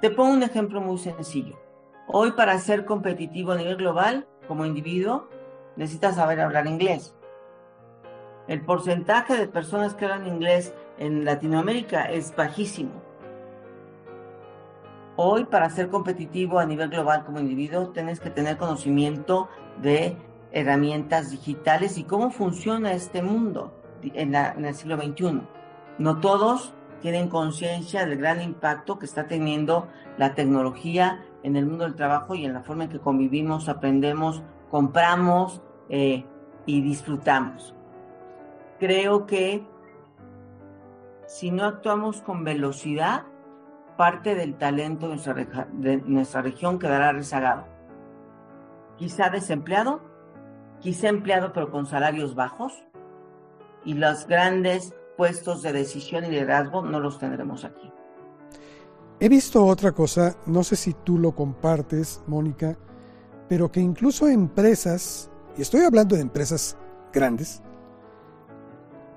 te 0.00 0.10
pongo 0.10 0.32
un 0.32 0.42
ejemplo 0.42 0.80
muy 0.80 0.98
sencillo. 0.98 1.58
Hoy 2.06 2.32
para 2.32 2.58
ser 2.58 2.84
competitivo 2.84 3.52
a 3.52 3.56
nivel 3.56 3.76
global, 3.76 4.26
como 4.48 4.66
individuo, 4.66 5.28
necesitas 5.76 6.16
saber 6.16 6.40
hablar 6.40 6.66
inglés. 6.66 7.14
El 8.48 8.64
porcentaje 8.64 9.36
de 9.36 9.46
personas 9.46 9.94
que 9.94 10.06
hablan 10.06 10.26
inglés 10.26 10.74
en 10.98 11.24
Latinoamérica 11.24 12.10
es 12.10 12.34
bajísimo. 12.34 13.09
Hoy, 15.22 15.44
para 15.44 15.68
ser 15.68 15.90
competitivo 15.90 16.58
a 16.58 16.64
nivel 16.64 16.88
global 16.88 17.26
como 17.26 17.40
individuo, 17.40 17.90
tienes 17.90 18.20
que 18.20 18.30
tener 18.30 18.56
conocimiento 18.56 19.50
de 19.82 20.16
herramientas 20.50 21.30
digitales 21.30 21.98
y 21.98 22.04
cómo 22.04 22.30
funciona 22.30 22.94
este 22.94 23.20
mundo 23.20 23.70
en, 24.02 24.34
el 24.34 24.74
siglo 24.74 24.96
XXI. 24.96 25.42
No 25.98 26.20
todos 26.20 26.72
tienen 27.02 27.28
conciencia 27.28 28.06
del 28.06 28.16
gran 28.16 28.40
impacto 28.40 28.98
que 28.98 29.04
está 29.04 29.26
teniendo 29.28 29.88
la 30.16 30.34
tecnología 30.34 31.22
en 31.42 31.54
el 31.56 31.66
mundo 31.66 31.84
del 31.84 31.96
trabajo 31.96 32.34
y 32.34 32.46
en 32.46 32.54
la 32.54 32.62
forma 32.62 32.84
en 32.84 32.90
que 32.90 32.98
convivimos, 32.98 33.68
aprendemos, 33.68 34.42
compramos 34.70 35.60
eh, 35.90 36.24
y 36.64 36.80
disfrutamos. 36.80 37.74
Creo 38.78 39.26
que 39.26 39.66
si 41.26 41.50
no 41.50 41.66
actuamos 41.66 42.22
con 42.22 42.42
velocidad, 42.42 43.26
parte 44.00 44.34
del 44.34 44.56
talento 44.56 45.10
de 45.10 45.16
nuestra, 45.16 45.68
de 45.74 45.98
nuestra 46.06 46.40
región 46.40 46.78
quedará 46.78 47.12
rezagado. 47.12 47.66
Quizá 48.96 49.28
desempleado, 49.28 50.00
quizá 50.80 51.08
empleado 51.08 51.52
pero 51.52 51.70
con 51.70 51.84
salarios 51.84 52.34
bajos 52.34 52.82
y 53.84 53.92
los 53.92 54.26
grandes 54.26 54.94
puestos 55.18 55.60
de 55.60 55.74
decisión 55.74 56.24
y 56.24 56.28
liderazgo 56.30 56.80
no 56.80 56.98
los 56.98 57.18
tendremos 57.18 57.66
aquí. 57.66 57.92
He 59.20 59.28
visto 59.28 59.66
otra 59.66 59.92
cosa, 59.92 60.34
no 60.46 60.64
sé 60.64 60.76
si 60.76 60.94
tú 60.94 61.18
lo 61.18 61.32
compartes, 61.32 62.22
Mónica, 62.26 62.78
pero 63.50 63.70
que 63.70 63.80
incluso 63.80 64.28
empresas, 64.28 65.30
y 65.58 65.60
estoy 65.60 65.82
hablando 65.82 66.16
de 66.16 66.22
empresas 66.22 66.74
grandes, 67.12 67.62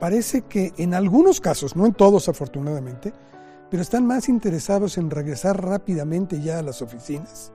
parece 0.01 0.41
que 0.41 0.73
en 0.77 0.93
algunos 0.93 1.39
casos, 1.39 1.73
no 1.73 1.85
en 1.85 1.93
todos 1.93 2.27
afortunadamente, 2.27 3.13
pero 3.73 3.81
están 3.81 4.05
más 4.05 4.29
interesados 4.29 4.99
en 4.99 5.09
regresar 5.09 5.65
rápidamente 5.65 6.39
ya 6.39 6.59
a 6.59 6.61
las 6.61 6.83
oficinas 6.83 7.51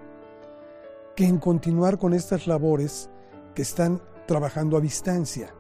que 1.15 1.25
en 1.25 1.39
continuar 1.39 1.97
con 1.97 2.13
estas 2.13 2.49
labores 2.49 3.09
que 3.55 3.63
están 3.63 4.01
trabajando 4.27 4.77
a 4.77 4.81
distancia. 4.81 5.55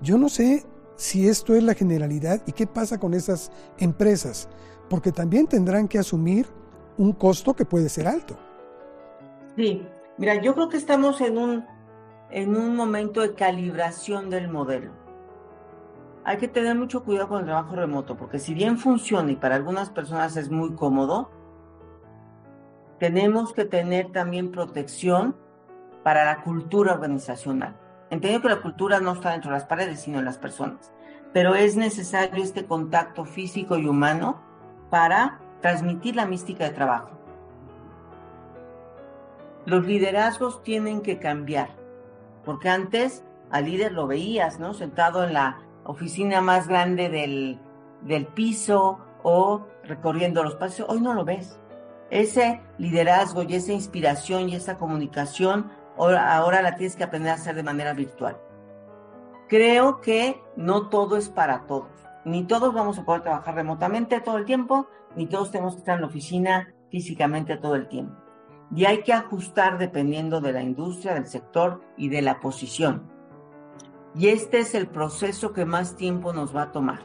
Yo 0.00 0.18
no 0.18 0.28
sé 0.28 0.64
si 0.94 1.26
esto 1.26 1.56
es 1.56 1.64
la 1.64 1.74
generalidad 1.74 2.40
y 2.46 2.52
qué 2.52 2.68
pasa 2.68 3.00
con 3.00 3.12
esas 3.12 3.50
empresas, 3.76 4.48
porque 4.88 5.10
también 5.10 5.48
tendrán 5.48 5.88
que 5.88 5.98
asumir 5.98 6.46
un 6.96 7.14
costo 7.14 7.54
que 7.54 7.64
puede 7.64 7.88
ser 7.88 8.06
alto. 8.06 8.38
Sí, 9.56 9.84
mira, 10.16 10.40
yo 10.40 10.54
creo 10.54 10.68
que 10.68 10.76
estamos 10.76 11.20
en 11.22 11.38
un, 11.38 11.64
en 12.30 12.56
un 12.56 12.76
momento 12.76 13.20
de 13.20 13.34
calibración 13.34 14.30
del 14.30 14.48
modelo. 14.48 15.07
Hay 16.24 16.36
que 16.36 16.48
tener 16.48 16.76
mucho 16.76 17.04
cuidado 17.04 17.28
con 17.28 17.40
el 17.40 17.46
trabajo 17.46 17.74
remoto, 17.74 18.16
porque 18.16 18.38
si 18.38 18.54
bien 18.54 18.78
funciona 18.78 19.30
y 19.32 19.36
para 19.36 19.56
algunas 19.56 19.90
personas 19.90 20.36
es 20.36 20.50
muy 20.50 20.74
cómodo, 20.74 21.30
tenemos 22.98 23.52
que 23.52 23.64
tener 23.64 24.12
también 24.12 24.50
protección 24.50 25.36
para 26.02 26.24
la 26.24 26.42
cultura 26.42 26.94
organizacional. 26.94 27.76
Entiendo 28.10 28.42
que 28.42 28.48
la 28.48 28.60
cultura 28.60 29.00
no 29.00 29.12
está 29.12 29.30
dentro 29.30 29.50
de 29.50 29.58
las 29.58 29.66
paredes, 29.66 30.00
sino 30.00 30.18
en 30.18 30.24
las 30.24 30.38
personas, 30.38 30.92
pero 31.32 31.54
es 31.54 31.76
necesario 31.76 32.42
este 32.42 32.66
contacto 32.66 33.24
físico 33.24 33.76
y 33.76 33.86
humano 33.86 34.40
para 34.90 35.38
transmitir 35.60 36.16
la 36.16 36.26
mística 36.26 36.64
de 36.64 36.70
trabajo. 36.70 37.10
Los 39.66 39.84
liderazgos 39.86 40.62
tienen 40.62 41.02
que 41.02 41.18
cambiar, 41.18 41.70
porque 42.44 42.70
antes 42.70 43.24
al 43.50 43.66
líder 43.66 43.92
lo 43.92 44.06
veías, 44.06 44.58
¿no? 44.58 44.72
Sentado 44.72 45.24
en 45.24 45.34
la 45.34 45.58
oficina 45.88 46.40
más 46.40 46.68
grande 46.68 47.08
del, 47.08 47.58
del 48.02 48.26
piso 48.26 48.98
o 49.22 49.66
recorriendo 49.82 50.44
los 50.44 50.54
paseos. 50.54 50.88
Hoy 50.88 51.00
no 51.00 51.14
lo 51.14 51.24
ves. 51.24 51.58
Ese 52.10 52.60
liderazgo 52.78 53.42
y 53.42 53.54
esa 53.54 53.72
inspiración 53.72 54.48
y 54.48 54.54
esa 54.54 54.78
comunicación 54.78 55.70
ahora, 55.98 56.62
la 56.62 56.76
tienes 56.76 56.94
que 56.94 57.04
aprender 57.04 57.32
a 57.32 57.34
hacer 57.34 57.56
de 57.56 57.62
manera 57.62 57.92
virtual. 57.92 58.36
Creo 59.48 60.00
que 60.00 60.40
no 60.56 60.88
todo 60.88 61.16
es 61.16 61.28
para 61.28 61.66
todos. 61.66 61.90
Ni 62.24 62.44
todos 62.44 62.74
vamos 62.74 62.98
a 62.98 63.04
poder 63.04 63.22
trabajar 63.22 63.54
remotamente 63.54 64.20
todo 64.20 64.36
el 64.36 64.44
tiempo, 64.44 64.86
ni 65.16 65.26
todos 65.26 65.50
tenemos 65.50 65.74
que 65.74 65.80
estar 65.80 65.94
en 65.94 66.02
la 66.02 66.06
oficina 66.08 66.74
físicamente 66.90 67.56
todo 67.56 67.74
el 67.74 67.88
tiempo. 67.88 68.14
Y 68.74 68.84
hay 68.84 69.02
que 69.02 69.14
ajustar 69.14 69.78
dependiendo 69.78 70.40
de 70.40 70.52
la 70.52 70.62
industria, 70.62 71.14
del 71.14 71.26
sector 71.26 71.80
y 71.96 72.10
de 72.10 72.20
la 72.20 72.38
posición. 72.40 73.10
Y 74.14 74.28
este 74.28 74.58
es 74.58 74.74
el 74.74 74.88
proceso 74.88 75.52
que 75.52 75.64
más 75.64 75.96
tiempo 75.96 76.32
nos 76.32 76.54
va 76.54 76.62
a 76.62 76.72
tomar 76.72 77.00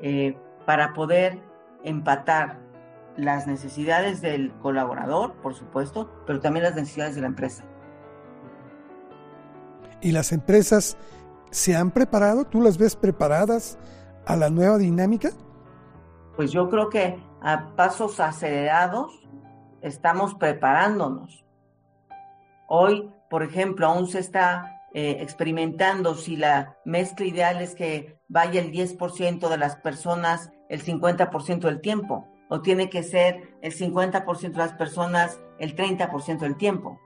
eh, 0.00 0.36
para 0.66 0.94
poder 0.94 1.40
empatar 1.82 2.58
las 3.16 3.46
necesidades 3.46 4.20
del 4.20 4.52
colaborador, 4.58 5.34
por 5.34 5.54
supuesto, 5.54 6.10
pero 6.26 6.40
también 6.40 6.64
las 6.64 6.74
necesidades 6.74 7.14
de 7.14 7.20
la 7.20 7.28
empresa. 7.28 7.64
¿Y 10.00 10.12
las 10.12 10.32
empresas 10.32 10.96
se 11.50 11.76
han 11.76 11.90
preparado? 11.90 12.44
¿Tú 12.44 12.60
las 12.60 12.76
ves 12.76 12.96
preparadas 12.96 13.78
a 14.26 14.36
la 14.36 14.50
nueva 14.50 14.78
dinámica? 14.78 15.30
Pues 16.36 16.50
yo 16.50 16.68
creo 16.68 16.88
que 16.88 17.22
a 17.40 17.74
pasos 17.76 18.20
acelerados 18.20 19.12
estamos 19.80 20.34
preparándonos. 20.34 21.44
Hoy, 22.66 23.12
por 23.30 23.42
ejemplo, 23.42 23.86
aún 23.86 24.08
se 24.08 24.18
está 24.18 24.73
eh, 24.94 25.18
experimentando 25.20 26.14
si 26.14 26.36
la 26.36 26.78
mezcla 26.84 27.26
ideal 27.26 27.60
es 27.60 27.74
que 27.74 28.18
vaya 28.28 28.60
el 28.60 28.72
10% 28.72 29.48
de 29.48 29.58
las 29.58 29.76
personas 29.76 30.52
el 30.68 30.82
50% 30.82 31.60
del 31.60 31.80
tiempo 31.80 32.26
o 32.48 32.60
tiene 32.60 32.88
que 32.88 33.02
ser 33.02 33.56
el 33.60 33.74
50% 33.74 34.52
de 34.52 34.58
las 34.58 34.74
personas 34.74 35.40
el 35.58 35.74
30% 35.74 36.38
del 36.38 36.56
tiempo. 36.56 37.00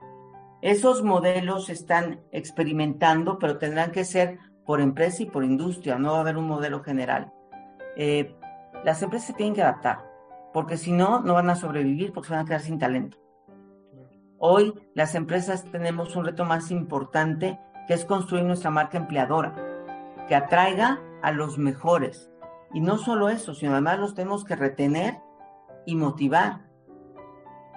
Esos 0.61 1.03
modelos 1.03 1.65
se 1.65 1.73
están 1.73 2.21
experimentando, 2.31 3.39
pero 3.39 3.57
tendrán 3.57 3.91
que 3.91 4.03
ser 4.03 4.37
por 4.65 4.81
empresa 4.81 5.23
y 5.23 5.25
por 5.25 5.43
industria, 5.43 5.97
no 5.97 6.11
va 6.11 6.17
a 6.17 6.21
haber 6.21 6.37
un 6.37 6.47
modelo 6.47 6.83
general. 6.83 7.33
Eh, 7.95 8.35
las 8.83 9.01
empresas 9.01 9.27
se 9.27 9.33
tienen 9.33 9.55
que 9.55 9.63
adaptar, 9.63 10.05
porque 10.53 10.77
si 10.77 10.91
no, 10.91 11.21
no 11.21 11.33
van 11.33 11.49
a 11.49 11.55
sobrevivir 11.55 12.13
porque 12.13 12.27
se 12.27 12.33
van 12.35 12.43
a 12.43 12.47
quedar 12.47 12.61
sin 12.61 12.77
talento. 12.77 13.17
Hoy 14.37 14.73
las 14.93 15.15
empresas 15.15 15.65
tenemos 15.71 16.15
un 16.15 16.25
reto 16.25 16.45
más 16.45 16.71
importante, 16.71 17.59
que 17.89 17.95
es 17.95 18.05
construir 18.05 18.45
nuestra 18.45 18.69
marca 18.69 18.99
empleadora, 18.99 19.55
que 20.27 20.35
atraiga 20.35 21.01
a 21.23 21.31
los 21.31 21.57
mejores. 21.57 22.29
Y 22.71 22.81
no 22.81 22.99
solo 22.99 23.29
eso, 23.29 23.55
sino 23.55 23.71
además 23.71 23.97
los 23.97 24.13
tenemos 24.13 24.45
que 24.45 24.55
retener 24.55 25.17
y 25.87 25.95
motivar. 25.95 26.69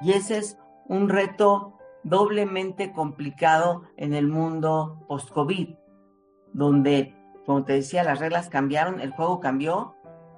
Y 0.02 0.12
ese 0.12 0.36
es 0.36 0.58
un 0.86 1.08
reto 1.08 1.78
doblemente 2.02 2.92
complicado 2.92 3.84
en 3.96 4.12
el 4.12 4.28
mundo 4.28 5.02
post-COVID, 5.08 5.76
donde, 6.52 7.16
como 7.46 7.64
te 7.64 7.72
decía, 7.72 8.04
las 8.04 8.18
reglas 8.18 8.50
cambiaron, 8.50 9.00
el 9.00 9.12
juego 9.12 9.40
cambió 9.40 9.94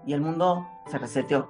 y 0.07 0.13
el 0.13 0.21
mundo 0.21 0.69
se 0.89 0.99
reseteó. 0.99 1.49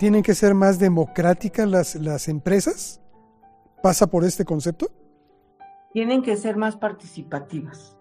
¿Tienen 0.00 0.24
que 0.24 0.34
ser 0.34 0.54
más 0.54 0.80
democráticas 0.80 1.68
las, 1.68 1.94
las 1.94 2.26
empresas? 2.26 3.00
¿Pasa 3.84 4.08
por 4.08 4.24
este 4.24 4.44
concepto? 4.44 4.88
Tienen 5.92 6.22
que 6.22 6.36
ser 6.36 6.56
más 6.56 6.76
participativas. 6.76 7.98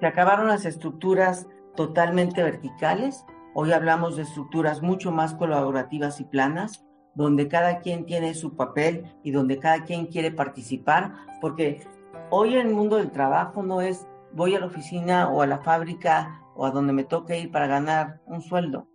Se 0.00 0.06
acabaron 0.06 0.48
las 0.48 0.64
estructuras 0.64 1.46
totalmente 1.74 2.42
verticales 2.42 3.24
Hoy 3.60 3.72
hablamos 3.72 4.14
de 4.14 4.22
estructuras 4.22 4.82
mucho 4.82 5.10
más 5.10 5.34
colaborativas 5.34 6.20
y 6.20 6.24
planas, 6.24 6.86
donde 7.16 7.48
cada 7.48 7.80
quien 7.80 8.06
tiene 8.06 8.34
su 8.34 8.54
papel 8.54 9.12
y 9.24 9.32
donde 9.32 9.58
cada 9.58 9.82
quien 9.82 10.06
quiere 10.06 10.30
participar, 10.30 11.14
porque 11.40 11.84
hoy 12.30 12.54
en 12.54 12.68
el 12.68 12.72
mundo 12.72 12.98
del 12.98 13.10
trabajo 13.10 13.64
no 13.64 13.80
es 13.80 14.06
voy 14.32 14.54
a 14.54 14.60
la 14.60 14.66
oficina 14.66 15.28
o 15.28 15.42
a 15.42 15.48
la 15.48 15.58
fábrica 15.58 16.40
o 16.54 16.66
a 16.66 16.70
donde 16.70 16.92
me 16.92 17.02
toque 17.02 17.40
ir 17.40 17.50
para 17.50 17.66
ganar 17.66 18.20
un 18.26 18.42
sueldo. 18.42 18.86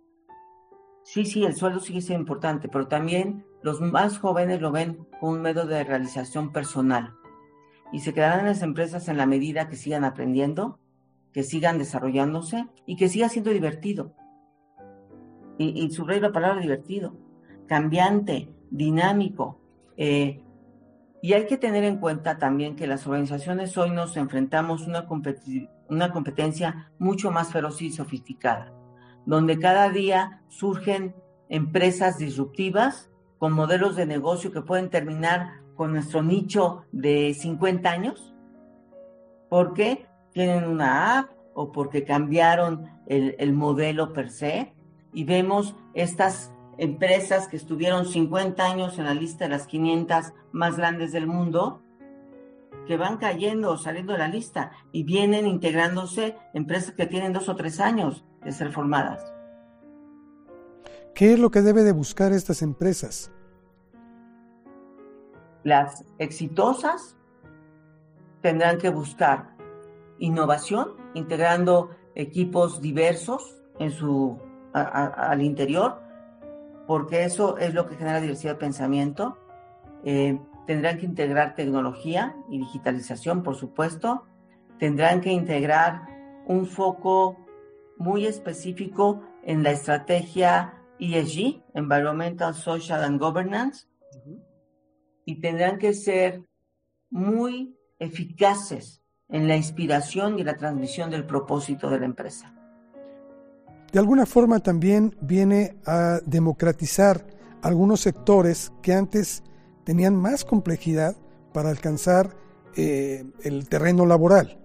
Sí, 1.02 1.26
sí, 1.26 1.44
el 1.44 1.54
sueldo 1.54 1.80
sigue 1.80 2.00
siendo 2.00 2.22
importante, 2.22 2.70
pero 2.70 2.88
también 2.88 3.44
los 3.60 3.82
más 3.82 4.18
jóvenes 4.18 4.62
lo 4.62 4.72
ven 4.72 5.06
como 5.20 5.32
un 5.32 5.42
medio 5.42 5.66
de 5.66 5.84
realización 5.84 6.52
personal 6.52 7.12
y 7.92 8.00
se 8.00 8.12
quedarán 8.12 8.40
en 8.40 8.46
las 8.46 8.62
empresas 8.62 9.08
en 9.08 9.16
la 9.16 9.26
medida 9.26 9.68
que 9.68 9.76
sigan 9.76 10.04
aprendiendo, 10.04 10.78
que 11.32 11.42
sigan 11.42 11.78
desarrollándose 11.78 12.66
y 12.86 12.96
que 12.96 13.08
siga 13.08 13.28
siendo 13.28 13.50
divertido 13.50 14.14
y, 15.58 15.84
y 15.84 15.90
subrayo 15.90 16.20
la 16.20 16.32
palabra 16.32 16.60
divertido, 16.60 17.16
cambiante, 17.66 18.48
dinámico. 18.70 19.60
Eh, 19.96 20.40
y 21.22 21.32
hay 21.32 21.46
que 21.46 21.56
tener 21.56 21.84
en 21.84 21.98
cuenta 21.98 22.38
también 22.38 22.76
que 22.76 22.86
las 22.86 23.06
organizaciones 23.06 23.76
hoy 23.78 23.90
nos 23.90 24.16
enfrentamos 24.16 24.82
a 24.82 24.86
una, 24.86 25.06
una 25.88 26.12
competencia 26.12 26.92
mucho 26.98 27.30
más 27.30 27.50
feroz 27.50 27.80
y 27.80 27.90
sofisticada, 27.90 28.72
donde 29.24 29.58
cada 29.58 29.88
día 29.88 30.42
surgen 30.48 31.14
empresas 31.48 32.18
disruptivas 32.18 33.10
con 33.38 33.52
modelos 33.52 33.96
de 33.96 34.06
negocio 34.06 34.52
que 34.52 34.62
pueden 34.62 34.90
terminar 34.90 35.60
con 35.74 35.92
nuestro 35.92 36.22
nicho 36.22 36.84
de 36.92 37.34
50 37.34 37.90
años, 37.90 38.34
porque 39.48 40.06
tienen 40.32 40.64
una 40.64 41.18
app 41.18 41.30
o 41.54 41.72
porque 41.72 42.04
cambiaron 42.04 42.90
el, 43.06 43.36
el 43.38 43.52
modelo 43.52 44.12
per 44.12 44.30
se, 44.30 44.74
y 45.12 45.24
vemos 45.24 45.76
estas 45.94 46.52
empresas 46.78 47.48
que 47.48 47.56
estuvieron 47.56 48.06
50 48.06 48.64
años 48.64 48.98
en 48.98 49.04
la 49.04 49.14
lista 49.14 49.44
de 49.44 49.50
las 49.50 49.66
500 49.66 50.32
más 50.52 50.76
grandes 50.76 51.12
del 51.12 51.26
mundo, 51.26 51.80
que 52.86 52.96
van 52.96 53.16
cayendo 53.16 53.70
o 53.70 53.78
saliendo 53.78 54.12
de 54.12 54.18
la 54.18 54.28
lista 54.28 54.72
y 54.92 55.04
vienen 55.04 55.46
integrándose 55.46 56.36
empresas 56.52 56.92
que 56.92 57.06
tienen 57.06 57.32
dos 57.32 57.48
o 57.48 57.56
tres 57.56 57.80
años 57.80 58.24
de 58.44 58.52
ser 58.52 58.72
formadas. 58.72 59.32
¿Qué 61.14 61.32
es 61.32 61.38
lo 61.38 61.50
que 61.50 61.62
debe 61.62 61.82
de 61.82 61.92
buscar 61.92 62.32
estas 62.32 62.60
empresas? 62.60 63.30
Las 65.64 66.04
exitosas 66.18 67.16
tendrán 68.40 68.78
que 68.78 68.90
buscar 68.90 69.56
innovación, 70.18 70.92
integrando 71.14 71.90
equipos 72.14 72.80
diversos 72.80 73.62
en 73.78 73.90
su 73.90 74.38
al 74.72 75.40
interior, 75.40 76.00
porque 76.86 77.24
eso 77.24 77.56
es 77.58 77.74
lo 77.74 77.86
que 77.86 77.96
genera 77.96 78.20
diversidad 78.20 78.54
de 78.54 78.58
pensamiento. 78.58 79.38
Eh, 80.04 80.38
tendrán 80.66 80.98
que 80.98 81.06
integrar 81.06 81.54
tecnología 81.54 82.36
y 82.50 82.58
digitalización, 82.58 83.42
por 83.42 83.54
supuesto. 83.54 84.24
Tendrán 84.78 85.20
que 85.20 85.30
integrar 85.30 86.02
un 86.46 86.66
foco 86.66 87.38
muy 87.96 88.26
específico 88.26 89.22
en 89.44 89.62
la 89.62 89.70
estrategia 89.70 90.74
ESG, 90.98 91.62
Environmental, 91.74 92.54
Social 92.54 93.04
and 93.04 93.20
Governance, 93.20 93.86
y 95.24 95.40
tendrán 95.40 95.78
que 95.78 95.94
ser 95.94 96.42
muy 97.10 97.76
eficaces 97.98 99.02
en 99.28 99.48
la 99.48 99.56
inspiración 99.56 100.38
y 100.38 100.44
la 100.44 100.56
transmisión 100.56 101.10
del 101.10 101.24
propósito 101.26 101.88
de 101.90 102.00
la 102.00 102.06
empresa 102.06 102.54
de 103.94 104.00
alguna 104.00 104.26
forma 104.26 104.58
también 104.58 105.14
viene 105.20 105.76
a 105.86 106.18
democratizar 106.26 107.24
algunos 107.62 108.00
sectores 108.00 108.72
que 108.82 108.92
antes 108.92 109.44
tenían 109.84 110.16
más 110.16 110.44
complejidad 110.44 111.14
para 111.52 111.70
alcanzar 111.70 112.34
eh, 112.74 113.24
el 113.44 113.68
terreno 113.68 114.04
laboral. 114.04 114.58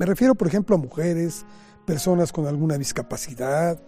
Me 0.00 0.06
refiero, 0.06 0.34
por 0.34 0.48
ejemplo, 0.48 0.74
a 0.74 0.80
mujeres, 0.80 1.46
personas 1.86 2.32
con 2.32 2.48
alguna 2.48 2.76
discapacidad. 2.76 3.80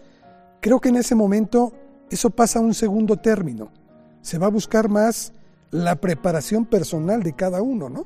Creo 0.61 0.79
que 0.79 0.87
en 0.87 0.95
ese 0.95 1.15
momento 1.15 1.73
eso 2.09 2.29
pasa 2.29 2.59
a 2.59 2.61
un 2.61 2.73
segundo 2.73 3.17
término. 3.17 3.73
Se 4.21 4.37
va 4.37 4.47
a 4.47 4.51
buscar 4.51 4.87
más 4.87 5.33
la 5.71 5.95
preparación 5.95 6.65
personal 6.65 7.23
de 7.23 7.33
cada 7.33 7.61
uno, 7.61 7.89
¿no? 7.89 8.05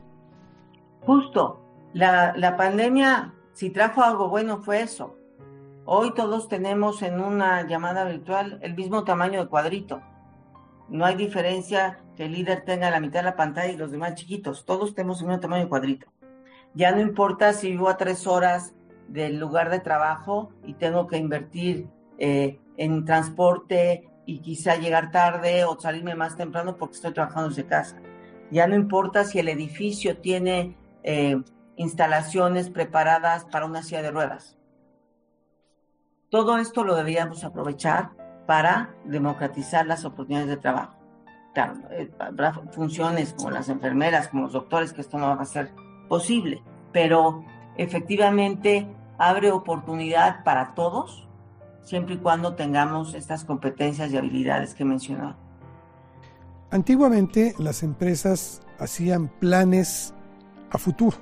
Justo. 1.01 1.59
La, 1.93 2.33
la 2.37 2.55
pandemia, 2.55 3.33
si 3.53 3.69
trajo 3.69 4.01
algo 4.01 4.29
bueno, 4.29 4.61
fue 4.61 4.81
eso. 4.81 5.15
Hoy 5.85 6.13
todos 6.13 6.47
tenemos 6.47 7.01
en 7.01 7.19
una 7.19 7.67
llamada 7.67 8.05
virtual 8.05 8.59
el 8.61 8.75
mismo 8.75 9.03
tamaño 9.03 9.43
de 9.43 9.49
cuadrito. 9.49 10.01
No 10.89 11.05
hay 11.05 11.15
diferencia 11.15 11.99
que 12.15 12.25
el 12.25 12.33
líder 12.33 12.63
tenga 12.65 12.89
la 12.89 12.99
mitad 12.99 13.19
de 13.21 13.25
la 13.25 13.35
pantalla 13.35 13.71
y 13.71 13.77
los 13.77 13.91
demás 13.91 14.15
chiquitos. 14.15 14.65
Todos 14.65 14.93
tenemos 14.93 15.21
el 15.21 15.27
mismo 15.27 15.41
tamaño 15.41 15.63
de 15.63 15.69
cuadrito. 15.69 16.07
Ya 16.73 16.91
no 16.91 17.01
importa 17.01 17.53
si 17.53 17.71
vivo 17.71 17.89
a 17.89 17.97
tres 17.97 18.27
horas 18.27 18.73
del 19.07 19.39
lugar 19.39 19.69
de 19.69 19.79
trabajo 19.79 20.51
y 20.65 20.73
tengo 20.75 21.07
que 21.07 21.17
invertir 21.17 21.87
eh, 22.17 22.59
en 22.77 23.03
transporte 23.03 24.09
y 24.31 24.39
quizá 24.39 24.77
llegar 24.77 25.11
tarde 25.11 25.65
o 25.65 25.77
salirme 25.77 26.15
más 26.15 26.37
temprano 26.37 26.77
porque 26.77 26.95
estoy 26.95 27.13
trabajando 27.13 27.49
desde 27.49 27.65
casa. 27.65 27.97
Ya 28.49 28.65
no 28.65 28.75
importa 28.75 29.25
si 29.25 29.39
el 29.39 29.49
edificio 29.49 30.17
tiene 30.17 30.77
eh, 31.03 31.41
instalaciones 31.75 32.69
preparadas 32.69 33.43
para 33.43 33.65
una 33.65 33.83
silla 33.83 34.01
de 34.01 34.11
ruedas. 34.11 34.57
Todo 36.29 36.57
esto 36.59 36.85
lo 36.85 36.95
deberíamos 36.95 37.43
aprovechar 37.43 38.11
para 38.47 38.95
democratizar 39.03 39.85
las 39.85 40.05
oportunidades 40.05 40.47
de 40.49 40.57
trabajo. 40.57 40.95
Claro, 41.53 41.73
eh, 41.91 42.09
habrá 42.17 42.53
funciones 42.71 43.33
como 43.33 43.51
las 43.51 43.67
enfermeras, 43.67 44.29
como 44.29 44.43
los 44.43 44.53
doctores, 44.53 44.93
que 44.93 45.01
esto 45.01 45.17
no 45.17 45.27
va 45.27 45.41
a 45.41 45.45
ser 45.45 45.71
posible, 46.07 46.63
pero 46.93 47.43
efectivamente 47.75 48.87
abre 49.17 49.51
oportunidad 49.51 50.45
para 50.45 50.73
todos, 50.73 51.27
siempre 51.83 52.15
y 52.15 52.17
cuando 52.17 52.55
tengamos 52.55 53.13
estas 53.13 53.43
competencias 53.43 54.11
y 54.11 54.17
habilidades 54.17 54.73
que 54.73 54.83
he 54.83 54.85
mencionado. 54.85 55.35
Antiguamente 56.69 57.53
las 57.57 57.83
empresas 57.83 58.61
hacían 58.79 59.27
planes 59.27 60.13
a 60.69 60.77
futuro. 60.77 61.17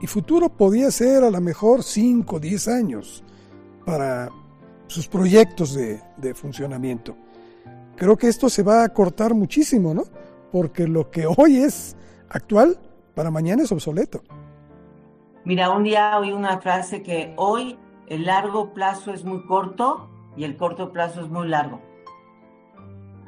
Y 0.00 0.06
futuro 0.06 0.48
podía 0.48 0.90
ser 0.90 1.22
a 1.22 1.30
lo 1.30 1.40
mejor 1.40 1.82
5 1.82 2.36
o 2.36 2.40
10 2.40 2.68
años 2.68 3.22
para 3.86 4.28
sus 4.88 5.06
proyectos 5.06 5.74
de, 5.74 6.00
de, 6.16 6.34
funcionamiento. 6.34 7.16
Creo 7.96 8.16
que 8.16 8.28
esto 8.28 8.48
se 8.48 8.62
va 8.62 8.82
a 8.82 8.88
cortar 8.88 9.34
muchísimo, 9.34 9.94
¿no? 9.94 10.02
Porque 10.50 10.88
lo 10.88 11.10
que 11.10 11.26
hoy 11.26 11.58
es 11.58 11.96
actual, 12.28 12.78
para 13.14 13.30
mañana 13.30 13.62
es 13.62 13.70
obsoleto. 13.70 14.22
Mira, 15.44 15.70
un 15.70 15.84
día 15.84 16.18
oí 16.18 16.32
una 16.32 16.58
frase 16.60 17.02
que 17.02 17.32
hoy 17.36 17.78
el 18.06 18.26
largo 18.26 18.72
plazo 18.74 19.12
es 19.12 19.24
muy 19.24 19.44
corto 19.46 20.08
y 20.36 20.44
el 20.44 20.56
corto 20.56 20.92
plazo 20.92 21.22
es 21.22 21.28
muy 21.28 21.48
largo. 21.48 21.80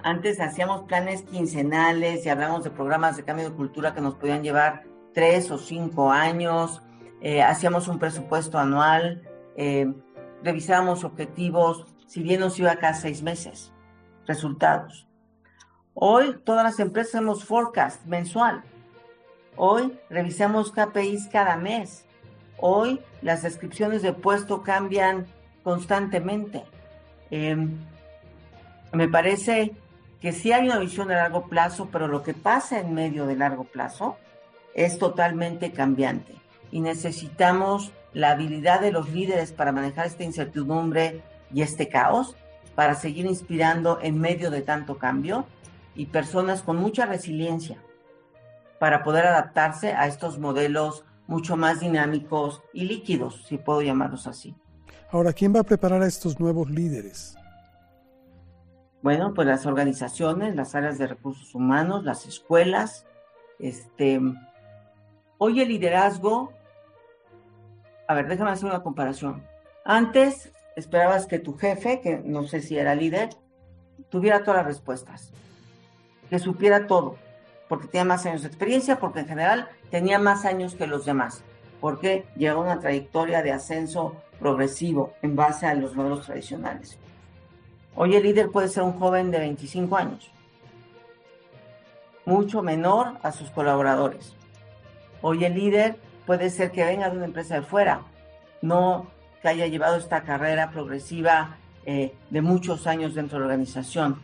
Antes 0.03 0.41
hacíamos 0.41 0.83
planes 0.83 1.23
quincenales 1.23 2.25
y 2.25 2.29
hablamos 2.29 2.63
de 2.63 2.71
programas 2.71 3.17
de 3.17 3.25
cambio 3.25 3.51
de 3.51 3.57
cultura 3.57 3.95
que 3.95 4.01
nos 4.01 4.15
podían 4.15 4.43
llevar 4.43 4.85
tres 5.13 5.51
o 5.51 5.59
cinco 5.59 6.13
años, 6.13 6.83
eh, 7.21 7.43
hacíamos 7.43 7.89
un 7.89 7.99
presupuesto 7.99 8.59
anual, 8.59 9.23
eh, 9.57 9.93
revisábamos 10.43 11.03
objetivos, 11.05 11.87
si 12.07 12.23
bien 12.23 12.41
nos 12.41 12.59
iba 12.59 12.77
cada 12.77 12.95
seis 12.95 13.23
meses, 13.23 13.73
resultados. 14.27 15.09
Hoy 15.95 16.39
todas 16.45 16.63
las 16.63 16.79
empresas 16.79 17.15
hacemos 17.15 17.45
forecast 17.45 18.05
mensual. 18.05 18.63
Hoy 19.57 19.99
revisamos 20.11 20.71
KPIs 20.71 21.29
cada 21.29 21.57
mes. 21.57 22.07
Hoy 22.59 23.01
las 23.23 23.43
descripciones 23.43 24.03
de 24.03 24.13
puesto 24.13 24.63
cambian 24.63 25.27
constantemente. 25.63 26.65
Em, 27.31 27.77
me 28.93 29.09
parece 29.09 29.73
que 30.21 30.33
sí 30.33 30.53
hay 30.53 30.67
una 30.67 30.79
visión 30.79 31.11
a 31.11 31.17
largo 31.17 31.49
plazo, 31.49 31.89
pero 31.93 32.09
lo 32.09 32.23
que 32.23 32.35
pasa 32.35 32.81
en 32.81 32.95
medio 32.95 33.27
de 33.27 33.37
largo 33.37 33.65
plazo 33.65 34.17
es 34.75 34.99
totalmente 34.99 35.73
cambiante 35.73 36.35
y 36.71 36.81
necesitamos 36.81 37.93
la 38.13 38.31
habilidad 38.31 38.81
de 38.81 38.93
los 38.93 39.11
líderes 39.11 39.53
para 39.53 39.73
manejar 39.73 40.07
esta 40.07 40.25
incertidumbre 40.25 41.23
y 41.53 41.63
este 41.63 41.89
caos, 41.89 42.35
para 42.75 42.95
seguir 42.95 43.27
inspirando 43.27 43.99
en 44.03 44.21
medio 44.21 44.51
de 44.51 44.63
tanto 44.63 44.99
cambio 44.99 45.47
y 45.95 46.07
personas 46.07 46.63
con 46.63 46.77
mucha 46.77 47.07
resiliencia 47.07 47.79
para 48.79 49.03
poder 49.03 49.27
adaptarse 49.27 49.93
a 49.93 50.07
estos 50.07 50.39
modelos 50.39 51.05
mucho 51.27 51.57
más 51.57 51.81
dinámicos 51.81 52.63
y 52.73 52.85
líquidos, 52.85 53.45
si 53.47 53.59
puedo 53.59 53.83
llamarlos 53.83 54.27
así. 54.27 54.55
Ahora, 55.11 55.33
¿quién 55.33 55.55
va 55.55 55.61
a 55.61 55.65
preparar 55.65 56.03
a 56.03 56.07
estos 56.07 56.39
nuevos 56.41 56.71
líderes? 56.71 57.37
Bueno, 59.03 59.35
pues 59.35 59.47
las 59.47 59.67
organizaciones, 59.67 60.57
las 60.57 60.75
áreas 60.75 60.99
de 60.99 61.07
recursos 61.07 61.55
humanos, 61.55 62.05
las 62.05 62.27
escuelas. 62.27 63.07
Este, 63.59 64.21
hoy 65.39 65.61
el 65.61 65.69
liderazgo, 65.69 66.53
a 68.09 68.15
ver, 68.15 68.27
déjame 68.27 68.51
hacer 68.51 68.69
una 68.69 68.83
comparación. 68.83 69.45
Antes 69.85 70.51
esperabas 70.75 71.27
que 71.27 71.39
tu 71.39 71.57
jefe, 71.57 72.01
que 72.01 72.19
no 72.19 72.45
sé 72.49 72.61
si 72.61 72.77
era 72.77 72.95
líder, 72.95 73.31
tuviera 74.09 74.43
todas 74.43 74.59
las 74.59 74.67
respuestas, 74.67 75.31
que 76.29 76.39
supiera 76.39 76.87
todo, 76.87 77.17
porque 77.69 77.89
tenía 77.89 78.05
más 78.05 78.27
años 78.27 78.43
de 78.43 78.49
experiencia, 78.49 78.99
porque 78.99 79.21
en 79.21 79.29
general 79.29 79.69
tenía 79.91 80.19
más 80.19 80.45
años 80.45 80.75
que 80.75 80.87
los 80.87 81.05
demás, 81.05 81.43
porque 81.81 82.27
lleva 82.37 82.61
una 82.61 82.81
trayectoria 82.81 83.43
de 83.43 83.53
ascenso 83.53 84.17
progresivo 84.39 85.15
en 85.23 85.37
base 85.37 85.67
a 85.67 85.75
los 85.75 85.95
modelos 85.95 86.27
tradicionales. 86.27 86.99
Hoy 87.95 88.15
el 88.15 88.23
líder 88.23 88.51
puede 88.51 88.69
ser 88.69 88.83
un 88.83 88.99
joven 88.99 89.31
de 89.31 89.39
25 89.39 89.97
años, 89.97 90.31
mucho 92.25 92.63
menor 92.63 93.19
a 93.23 93.33
sus 93.33 93.51
colaboradores. 93.51 94.35
Hoy 95.23 95.45
el 95.45 95.55
líder 95.55 95.97
puede 96.27 96.51
ser 96.51 96.73
que 96.73 96.85
venga 96.85 97.09
de 97.09 97.17
una 97.17 97.25
empresa 97.25 97.55
de 97.55 97.63
fuera, 97.63 98.03
no 98.61 99.07
que 99.41 99.49
haya 99.49 99.67
llevado 99.67 99.97
esta 99.97 100.23
carrera 100.23 100.71
progresiva 100.71 101.57
eh, 101.85 102.15
de 102.31 102.43
muchos 102.43 102.87
años 102.87 103.15
dentro 103.15 103.39
de 103.39 103.41
la 103.41 103.47
organización. 103.47 104.21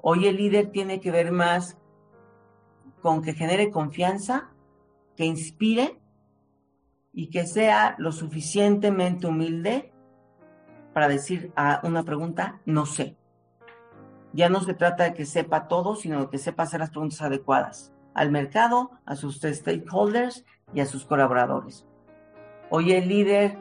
Hoy 0.00 0.26
el 0.26 0.36
líder 0.36 0.70
tiene 0.70 1.00
que 1.00 1.10
ver 1.10 1.32
más 1.32 1.76
con 3.00 3.22
que 3.22 3.34
genere 3.34 3.70
confianza, 3.70 4.50
que 5.16 5.24
inspire 5.24 6.00
y 7.12 7.30
que 7.30 7.46
sea 7.46 7.96
lo 7.98 8.12
suficientemente 8.12 9.26
humilde 9.26 9.92
para 10.92 11.08
decir 11.08 11.52
a 11.56 11.80
una 11.82 12.04
pregunta, 12.04 12.60
no 12.66 12.86
sé. 12.86 13.16
Ya 14.32 14.48
no 14.48 14.60
se 14.60 14.74
trata 14.74 15.04
de 15.04 15.14
que 15.14 15.26
sepa 15.26 15.66
todo, 15.66 15.96
sino 15.96 16.20
de 16.20 16.30
que 16.30 16.38
sepa 16.38 16.62
hacer 16.64 16.80
las 16.80 16.90
preguntas 16.90 17.20
adecuadas 17.22 17.92
al 18.14 18.30
mercado, 18.30 18.90
a 19.04 19.16
sus 19.16 19.40
stakeholders 19.40 20.44
y 20.74 20.80
a 20.80 20.86
sus 20.86 21.04
colaboradores. 21.04 21.86
Hoy 22.68 22.92
el 22.92 23.08
líder 23.08 23.58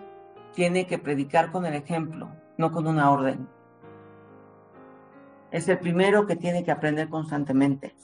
tiene 0.53 0.87
que 0.87 0.97
predicar 0.97 1.51
con 1.51 1.65
el 1.65 1.73
ejemplo, 1.73 2.29
no 2.57 2.71
con 2.71 2.87
una 2.87 3.11
orden. 3.11 3.47
Es 5.51 5.67
el 5.67 5.79
primero 5.79 6.27
que 6.27 6.35
tiene 6.35 6.63
que 6.63 6.71
aprender 6.71 7.09
constantemente 7.09 7.95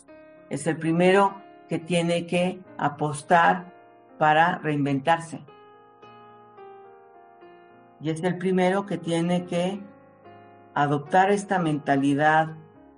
es 0.49 0.67
el 0.67 0.77
primero 0.77 1.41
que 1.67 1.79
tiene 1.79 2.27
que 2.27 2.60
apostar 2.77 3.73
para 4.17 4.60
reinventarse. 4.60 5.43
Y 7.99 8.10
es 8.10 8.23
el 8.23 8.38
primero 8.38 8.86
que 8.86 8.97
tiene 8.97 9.45
que 9.45 9.81
adoptar 10.73 11.31
esta 11.31 11.60
mentalidad 11.60 12.56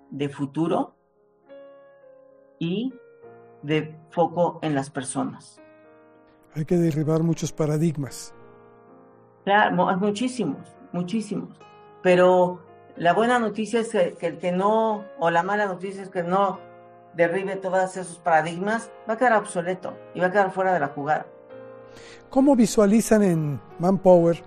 de 0.10 0.30
futuro 0.30 0.95
y 2.60 2.93
de 3.62 3.95
foco 4.10 4.60
en 4.62 4.76
las 4.76 4.89
personas. 4.89 5.62
Hay 6.56 6.66
que 6.66 6.76
derribar 6.76 7.22
muchos 7.22 7.52
paradigmas. 7.52 8.34
Claro, 9.45 9.98
muchísimos, 9.98 10.76
muchísimos. 10.91 11.58
Pero 12.02 12.60
la 12.95 13.14
buena 13.14 13.39
noticia 13.39 13.80
es 13.80 13.89
que, 13.89 14.16
que 14.16 14.28
el 14.28 14.38
que 14.39 14.52
no, 14.52 15.06
o 15.20 15.30
la 15.30 15.43
mala 15.43 15.68
noticia 15.68 16.02
es 16.02 16.10
que 16.10 16.24
no 16.24 16.60
derribe 17.18 17.55
todos 17.55 17.97
esos 17.97 18.20
paradigmas, 18.20 18.91
va 19.09 19.15
a 19.15 19.18
quedar 19.18 19.34
obsoleto 19.34 19.97
y 20.13 20.20
va 20.20 20.28
a 20.28 20.32
quedar 20.32 20.51
fuera 20.51 20.74
de 20.74 20.80
la 20.80 20.88
jugada. 20.88 21.26
¿Cómo 22.30 22.55
visualizan 22.55 23.24
en 23.24 23.59
Manpower 23.80 24.41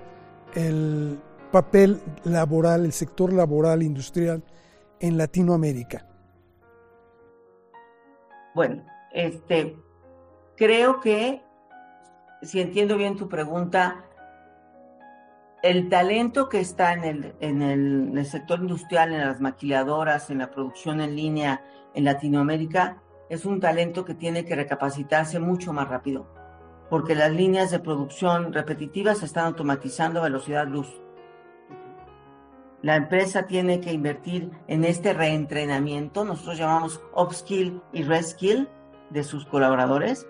el 0.54 1.18
papel 1.50 2.00
laboral, 2.24 2.84
el 2.84 2.92
sector 2.92 3.32
laboral 3.32 3.82
industrial 3.82 4.42
en 5.00 5.18
Latinoamérica? 5.18 6.06
Bueno, 8.54 8.84
este, 9.12 9.76
creo 10.56 11.00
que, 11.00 11.42
si 12.42 12.60
entiendo 12.60 12.96
bien 12.96 13.16
tu 13.16 13.28
pregunta, 13.28 14.04
el 15.62 15.88
talento 15.88 16.48
que 16.48 16.60
está 16.60 16.94
en 16.94 17.04
el, 17.04 17.34
en 17.40 17.62
el, 17.62 18.26
sector 18.26 18.60
industrial, 18.60 19.12
en 19.12 19.20
las 19.20 19.40
maquiladoras, 19.40 20.30
en 20.30 20.38
la 20.38 20.50
producción 20.50 21.00
en 21.00 21.16
línea 21.16 21.62
en 21.94 22.04
Latinoamérica, 22.04 23.02
es 23.28 23.44
un 23.44 23.60
talento 23.60 24.04
que 24.04 24.14
tiene 24.14 24.44
que 24.44 24.56
recapacitarse 24.56 25.38
mucho 25.38 25.72
más 25.72 25.88
rápido. 25.88 26.26
porque 26.88 27.14
las 27.14 27.30
líneas 27.30 27.70
de 27.70 27.78
producción 27.78 28.52
repetitivas 28.52 29.18
se 29.18 29.26
están 29.26 29.44
automatizando 29.44 30.18
a 30.18 30.24
velocidad 30.24 30.66
luz. 30.66 31.00
La 32.82 32.96
empresa 32.96 33.46
tiene 33.46 33.80
que 33.80 33.92
invertir 33.92 34.50
en 34.66 34.82
este 34.82 35.12
reentrenamiento, 35.12 36.24
nosotros 36.24 36.58
llamamos 36.58 37.00
upskill 37.14 37.80
y 37.92 38.02
reskill 38.02 38.68
de 39.10 39.22
sus 39.22 39.46
colaboradores, 39.46 40.26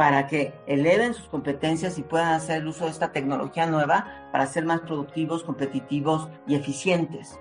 para 0.00 0.26
que 0.26 0.54
eleven 0.66 1.12
sus 1.12 1.28
competencias 1.28 1.98
y 1.98 2.02
puedan 2.02 2.32
hacer 2.32 2.66
uso 2.66 2.86
de 2.86 2.90
esta 2.90 3.12
tecnología 3.12 3.66
nueva 3.66 4.30
para 4.32 4.46
ser 4.46 4.64
más 4.64 4.80
productivos, 4.80 5.44
competitivos 5.44 6.30
y 6.46 6.54
eficientes. 6.54 7.38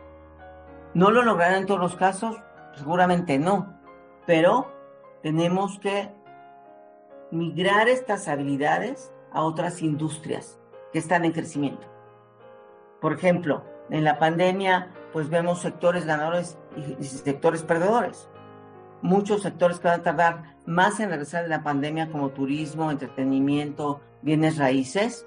¿No 0.94 1.10
lo 1.10 1.24
lograrán 1.24 1.60
en 1.60 1.66
todos 1.66 1.80
los 1.80 1.96
casos? 1.96 2.36
Seguramente 2.76 3.40
no, 3.40 3.80
pero 4.28 4.74
tenemos 5.24 5.80
que 5.80 6.12
migrar 7.32 7.88
estas 7.88 8.28
habilidades 8.28 9.14
a 9.32 9.44
otras 9.44 9.82
industrias 9.82 10.60
que 10.92 11.00
están 11.00 11.24
en 11.24 11.32
crecimiento. 11.32 11.88
Por 13.00 13.14
ejemplo, 13.14 13.64
en 13.90 14.04
la 14.04 14.20
pandemia, 14.20 14.92
pues 15.14 15.30
vemos 15.30 15.62
sectores 15.62 16.06
ganadores 16.06 16.58
y 16.76 17.06
sectores 17.06 17.64
perdedores. 17.64 18.28
Muchos 19.02 19.44
sectores 19.44 19.80
que 19.80 19.88
van 19.88 20.02
a 20.02 20.04
tardar 20.04 20.58
más 20.66 21.00
en 21.00 21.10
regresar 21.10 21.44
de 21.44 21.50
la 21.50 21.64
pandemia, 21.64 22.12
como 22.12 22.30
turismo, 22.30 22.92
entretenimiento, 22.92 24.02
bienes 24.22 24.58
raíces, 24.58 25.26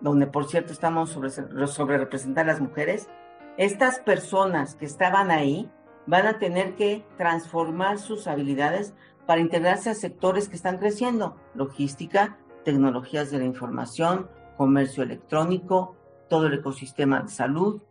donde 0.00 0.26
por 0.26 0.46
cierto 0.48 0.72
estamos 0.72 1.10
sobre, 1.10 1.30
sobre 1.30 1.98
representar 1.98 2.44
a 2.44 2.52
las 2.52 2.60
mujeres. 2.60 3.08
Estas 3.56 3.98
personas 4.00 4.76
que 4.76 4.86
estaban 4.86 5.30
ahí 5.30 5.70
van 6.06 6.26
a 6.26 6.38
tener 6.38 6.74
que 6.74 7.04
transformar 7.16 7.98
sus 7.98 8.26
habilidades 8.26 8.94
para 9.26 9.40
integrarse 9.40 9.90
a 9.90 9.94
sectores 9.94 10.48
que 10.48 10.56
están 10.56 10.78
creciendo, 10.78 11.36
logística, 11.54 12.38
tecnologías 12.64 13.30
de 13.30 13.38
la 13.38 13.44
información, 13.44 14.28
comercio 14.56 15.02
electrónico, 15.02 15.96
todo 16.28 16.46
el 16.46 16.54
ecosistema 16.54 17.22
de 17.22 17.28
salud. 17.28 17.82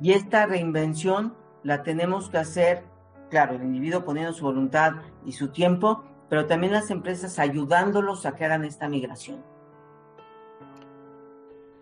Y 0.00 0.12
esta 0.12 0.46
reinvención 0.46 1.34
la 1.62 1.82
tenemos 1.82 2.30
que 2.30 2.38
hacer, 2.38 2.84
claro, 3.30 3.54
el 3.54 3.62
individuo 3.62 4.04
poniendo 4.04 4.32
su 4.32 4.44
voluntad 4.44 4.92
y 5.24 5.32
su 5.32 5.48
tiempo, 5.48 6.04
pero 6.28 6.46
también 6.46 6.72
las 6.72 6.90
empresas 6.90 7.38
ayudándolos 7.38 8.26
a 8.26 8.34
que 8.34 8.44
hagan 8.44 8.64
esta 8.64 8.88
migración. 8.88 9.42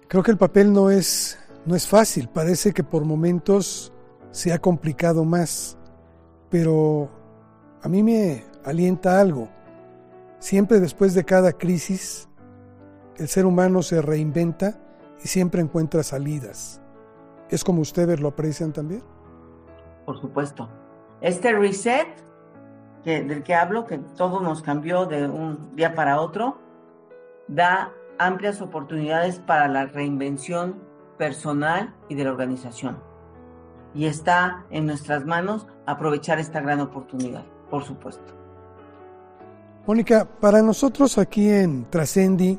Creo 0.07 0.23
que 0.23 0.31
el 0.31 0.39
papel 0.39 0.73
no 0.73 0.91
es, 0.91 1.39
no 1.67 1.75
es 1.75 1.87
fácil, 1.87 2.29
parece 2.29 2.73
que 2.73 2.85
por 2.85 3.05
momentos 3.05 3.93
se 4.31 4.53
ha 4.53 4.59
complicado 4.59 5.25
más, 5.25 5.77
pero 6.49 7.11
a 7.83 7.89
mí 7.89 8.03
me 8.03 8.45
alienta 8.65 9.21
algo. 9.21 9.49
Siempre 10.39 10.81
después 10.81 11.15
de 11.15 11.25
cada 11.25 11.53
crisis, 11.53 12.29
el 13.17 13.29
ser 13.29 13.45
humano 13.45 13.83
se 13.83 14.01
reinventa 14.01 14.79
y 15.23 15.29
siempre 15.29 15.61
encuentra 15.61 16.03
salidas. 16.03 16.81
¿Es 17.51 17.65
como 17.65 17.83
ustedes 17.83 18.21
lo 18.21 18.29
aprecian 18.29 18.73
también? 18.73 19.03
Por 20.07 20.21
supuesto. 20.21 20.69
Este 21.21 21.53
reset 21.53 22.09
del 23.05 23.43
que 23.43 23.55
hablo, 23.55 23.87
que 23.87 23.99
todo 23.99 24.41
nos 24.41 24.63
cambió 24.63 25.07
de 25.07 25.27
un 25.27 25.75
día 25.75 25.95
para 25.95 26.21
otro, 26.21 26.59
da 27.47 27.93
amplias 28.19 28.61
oportunidades 28.61 29.39
para 29.39 29.67
la 29.69 29.87
reinvención 29.87 30.83
personal 31.17 31.95
y 32.09 32.15
de 32.15 32.25
la 32.25 32.31
organización. 32.31 32.99
Y 33.95 34.07
está 34.07 34.67
en 34.71 34.87
nuestras 34.87 35.25
manos 35.25 35.67
aprovechar 35.87 36.39
esta 36.39 36.61
gran 36.61 36.81
oportunidad 36.81 37.45
por 37.71 37.85
supuesto. 37.85 38.35
Mónica, 39.87 40.27
para 40.41 40.63
nosotros 40.63 41.19
aquí 41.19 41.49
en 41.49 41.89
Trascendi 41.89 42.59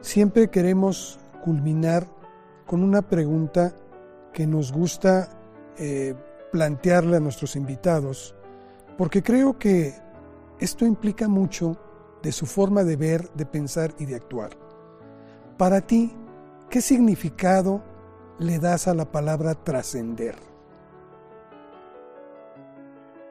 siempre 0.00 0.48
queremos 0.48 1.18
culminar 1.42 2.06
con 2.66 2.82
una 2.82 3.02
pregunta 3.02 3.74
que 4.32 4.46
nos 4.46 4.72
gusta 4.72 5.28
eh, 5.78 6.14
plantearle 6.52 7.16
a 7.16 7.20
nuestros 7.20 7.56
invitados, 7.56 8.36
porque 8.96 9.22
creo 9.22 9.58
que 9.58 9.94
esto 10.60 10.84
implica 10.84 11.26
mucho 11.26 11.76
de 12.22 12.30
su 12.30 12.46
forma 12.46 12.84
de 12.84 12.94
ver, 12.96 13.28
de 13.30 13.46
pensar 13.46 13.92
y 13.98 14.04
de 14.04 14.14
actuar. 14.14 14.50
Para 15.56 15.80
ti, 15.80 16.14
¿qué 16.70 16.80
significado 16.80 17.82
le 18.38 18.58
das 18.58 18.86
a 18.86 18.94
la 18.94 19.10
palabra 19.10 19.54
trascender? 19.54 20.36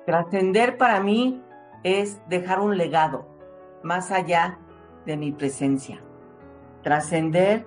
Trascender 0.06 0.78
para 0.78 1.00
mí 1.00 1.42
es 1.84 2.20
dejar 2.28 2.60
un 2.60 2.78
legado 2.78 3.26
más 3.84 4.12
allá 4.12 4.60
de 5.06 5.16
mi 5.16 5.32
presencia. 5.32 6.02
Trascender 6.84 7.66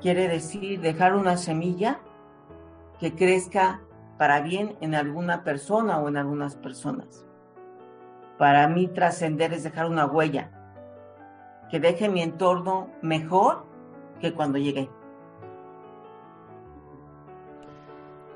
quiere 0.00 0.28
decir 0.28 0.80
dejar 0.80 1.14
una 1.14 1.36
semilla 1.36 2.00
que 2.98 3.14
crezca 3.14 3.80
para 4.18 4.40
bien 4.40 4.76
en 4.80 4.94
alguna 4.94 5.44
persona 5.44 5.98
o 5.98 6.08
en 6.08 6.16
algunas 6.16 6.56
personas. 6.56 7.26
Para 8.38 8.68
mí 8.68 8.88
trascender 8.88 9.52
es 9.52 9.64
dejar 9.64 9.86
una 9.86 10.06
huella 10.06 10.50
que 11.70 11.80
deje 11.80 12.08
mi 12.08 12.22
entorno 12.22 12.90
mejor 13.02 13.64
que 14.20 14.34
cuando 14.34 14.58
llegué. 14.58 14.88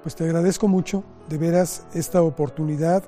Pues 0.02 0.14
te 0.14 0.24
agradezco 0.24 0.68
mucho, 0.68 1.04
de 1.28 1.38
veras, 1.38 1.86
esta 1.92 2.22
oportunidad 2.22 3.04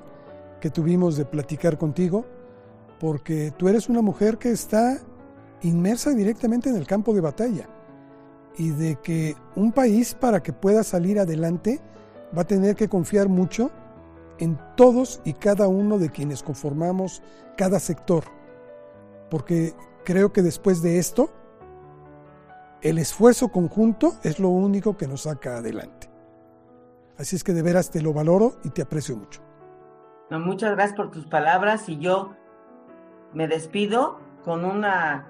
que 0.59 0.69
tuvimos 0.69 1.17
de 1.17 1.25
platicar 1.25 1.77
contigo, 1.77 2.25
porque 2.99 3.51
tú 3.57 3.67
eres 3.67 3.89
una 3.89 4.01
mujer 4.01 4.37
que 4.37 4.51
está 4.51 4.99
inmersa 5.61 6.11
directamente 6.11 6.69
en 6.69 6.75
el 6.75 6.85
campo 6.85 7.13
de 7.13 7.21
batalla 7.21 7.67
y 8.57 8.69
de 8.69 8.97
que 8.97 9.35
un 9.55 9.71
país 9.71 10.13
para 10.13 10.43
que 10.43 10.53
pueda 10.53 10.83
salir 10.83 11.19
adelante 11.19 11.79
va 12.35 12.43
a 12.43 12.47
tener 12.47 12.75
que 12.75 12.89
confiar 12.89 13.29
mucho 13.29 13.71
en 14.39 14.59
todos 14.75 15.21
y 15.23 15.33
cada 15.33 15.67
uno 15.67 15.97
de 15.97 16.09
quienes 16.09 16.43
conformamos 16.43 17.21
cada 17.57 17.79
sector, 17.79 18.23
porque 19.29 19.73
creo 20.03 20.33
que 20.33 20.41
después 20.41 20.81
de 20.81 20.97
esto, 20.97 21.29
el 22.81 22.97
esfuerzo 22.97 23.49
conjunto 23.49 24.15
es 24.23 24.39
lo 24.39 24.49
único 24.49 24.97
que 24.97 25.07
nos 25.07 25.23
saca 25.23 25.57
adelante. 25.57 26.09
Así 27.17 27.35
es 27.35 27.43
que 27.43 27.53
de 27.53 27.61
veras 27.61 27.91
te 27.91 28.01
lo 28.01 28.13
valoro 28.13 28.57
y 28.63 28.69
te 28.69 28.81
aprecio 28.81 29.15
mucho 29.15 29.41
muchas 30.39 30.71
gracias 30.71 30.95
por 30.95 31.11
tus 31.11 31.25
palabras 31.25 31.89
y 31.89 31.97
yo 31.97 32.33
me 33.33 33.47
despido 33.47 34.19
con 34.43 34.65
una 34.65 35.27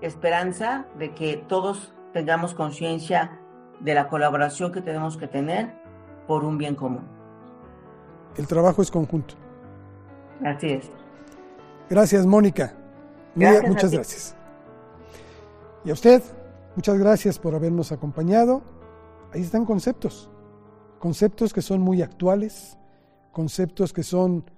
esperanza 0.00 0.86
de 0.98 1.14
que 1.14 1.36
todos 1.36 1.92
tengamos 2.12 2.54
conciencia 2.54 3.38
de 3.80 3.94
la 3.94 4.08
colaboración 4.08 4.72
que 4.72 4.80
tenemos 4.80 5.16
que 5.16 5.26
tener 5.26 5.74
por 6.30 6.44
un 6.44 6.56
bien 6.56 6.76
común. 6.76 7.02
El 8.36 8.46
trabajo 8.46 8.82
es 8.82 8.88
conjunto. 8.88 9.34
Así 10.44 10.68
es. 10.68 10.88
Gracias, 11.88 12.24
Mónica. 12.24 12.72
muchas 13.34 13.90
gracias. 13.90 14.36
Y 15.84 15.90
a 15.90 15.92
usted, 15.92 16.22
muchas 16.76 16.96
gracias 17.00 17.36
por 17.36 17.56
habernos 17.56 17.90
acompañado. 17.90 18.62
Ahí 19.32 19.40
están 19.40 19.64
conceptos, 19.64 20.30
conceptos 21.00 21.52
que 21.52 21.62
son 21.62 21.80
muy 21.80 22.00
actuales, 22.00 22.78
conceptos 23.32 23.92
que 23.92 24.04
son 24.04 24.48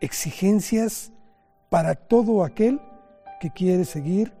exigencias 0.00 1.12
para 1.68 1.94
todo 1.94 2.42
aquel 2.42 2.80
que 3.40 3.52
quiere 3.52 3.84
seguir 3.84 4.32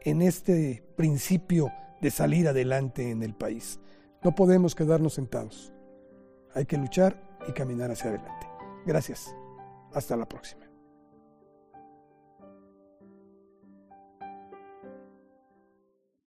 en 0.00 0.20
este 0.20 0.84
principio 0.96 1.68
de 2.00 2.10
salir 2.10 2.48
adelante 2.48 3.12
en 3.12 3.22
el 3.22 3.36
país. 3.36 3.78
No 4.24 4.34
podemos 4.34 4.74
quedarnos 4.74 5.14
sentados. 5.14 5.72
Hay 6.54 6.66
que 6.66 6.76
luchar 6.76 7.16
y 7.48 7.52
caminar 7.52 7.90
hacia 7.90 8.10
adelante. 8.10 8.46
Gracias. 8.84 9.34
Hasta 9.94 10.16
la 10.16 10.26
próxima. 10.26 10.61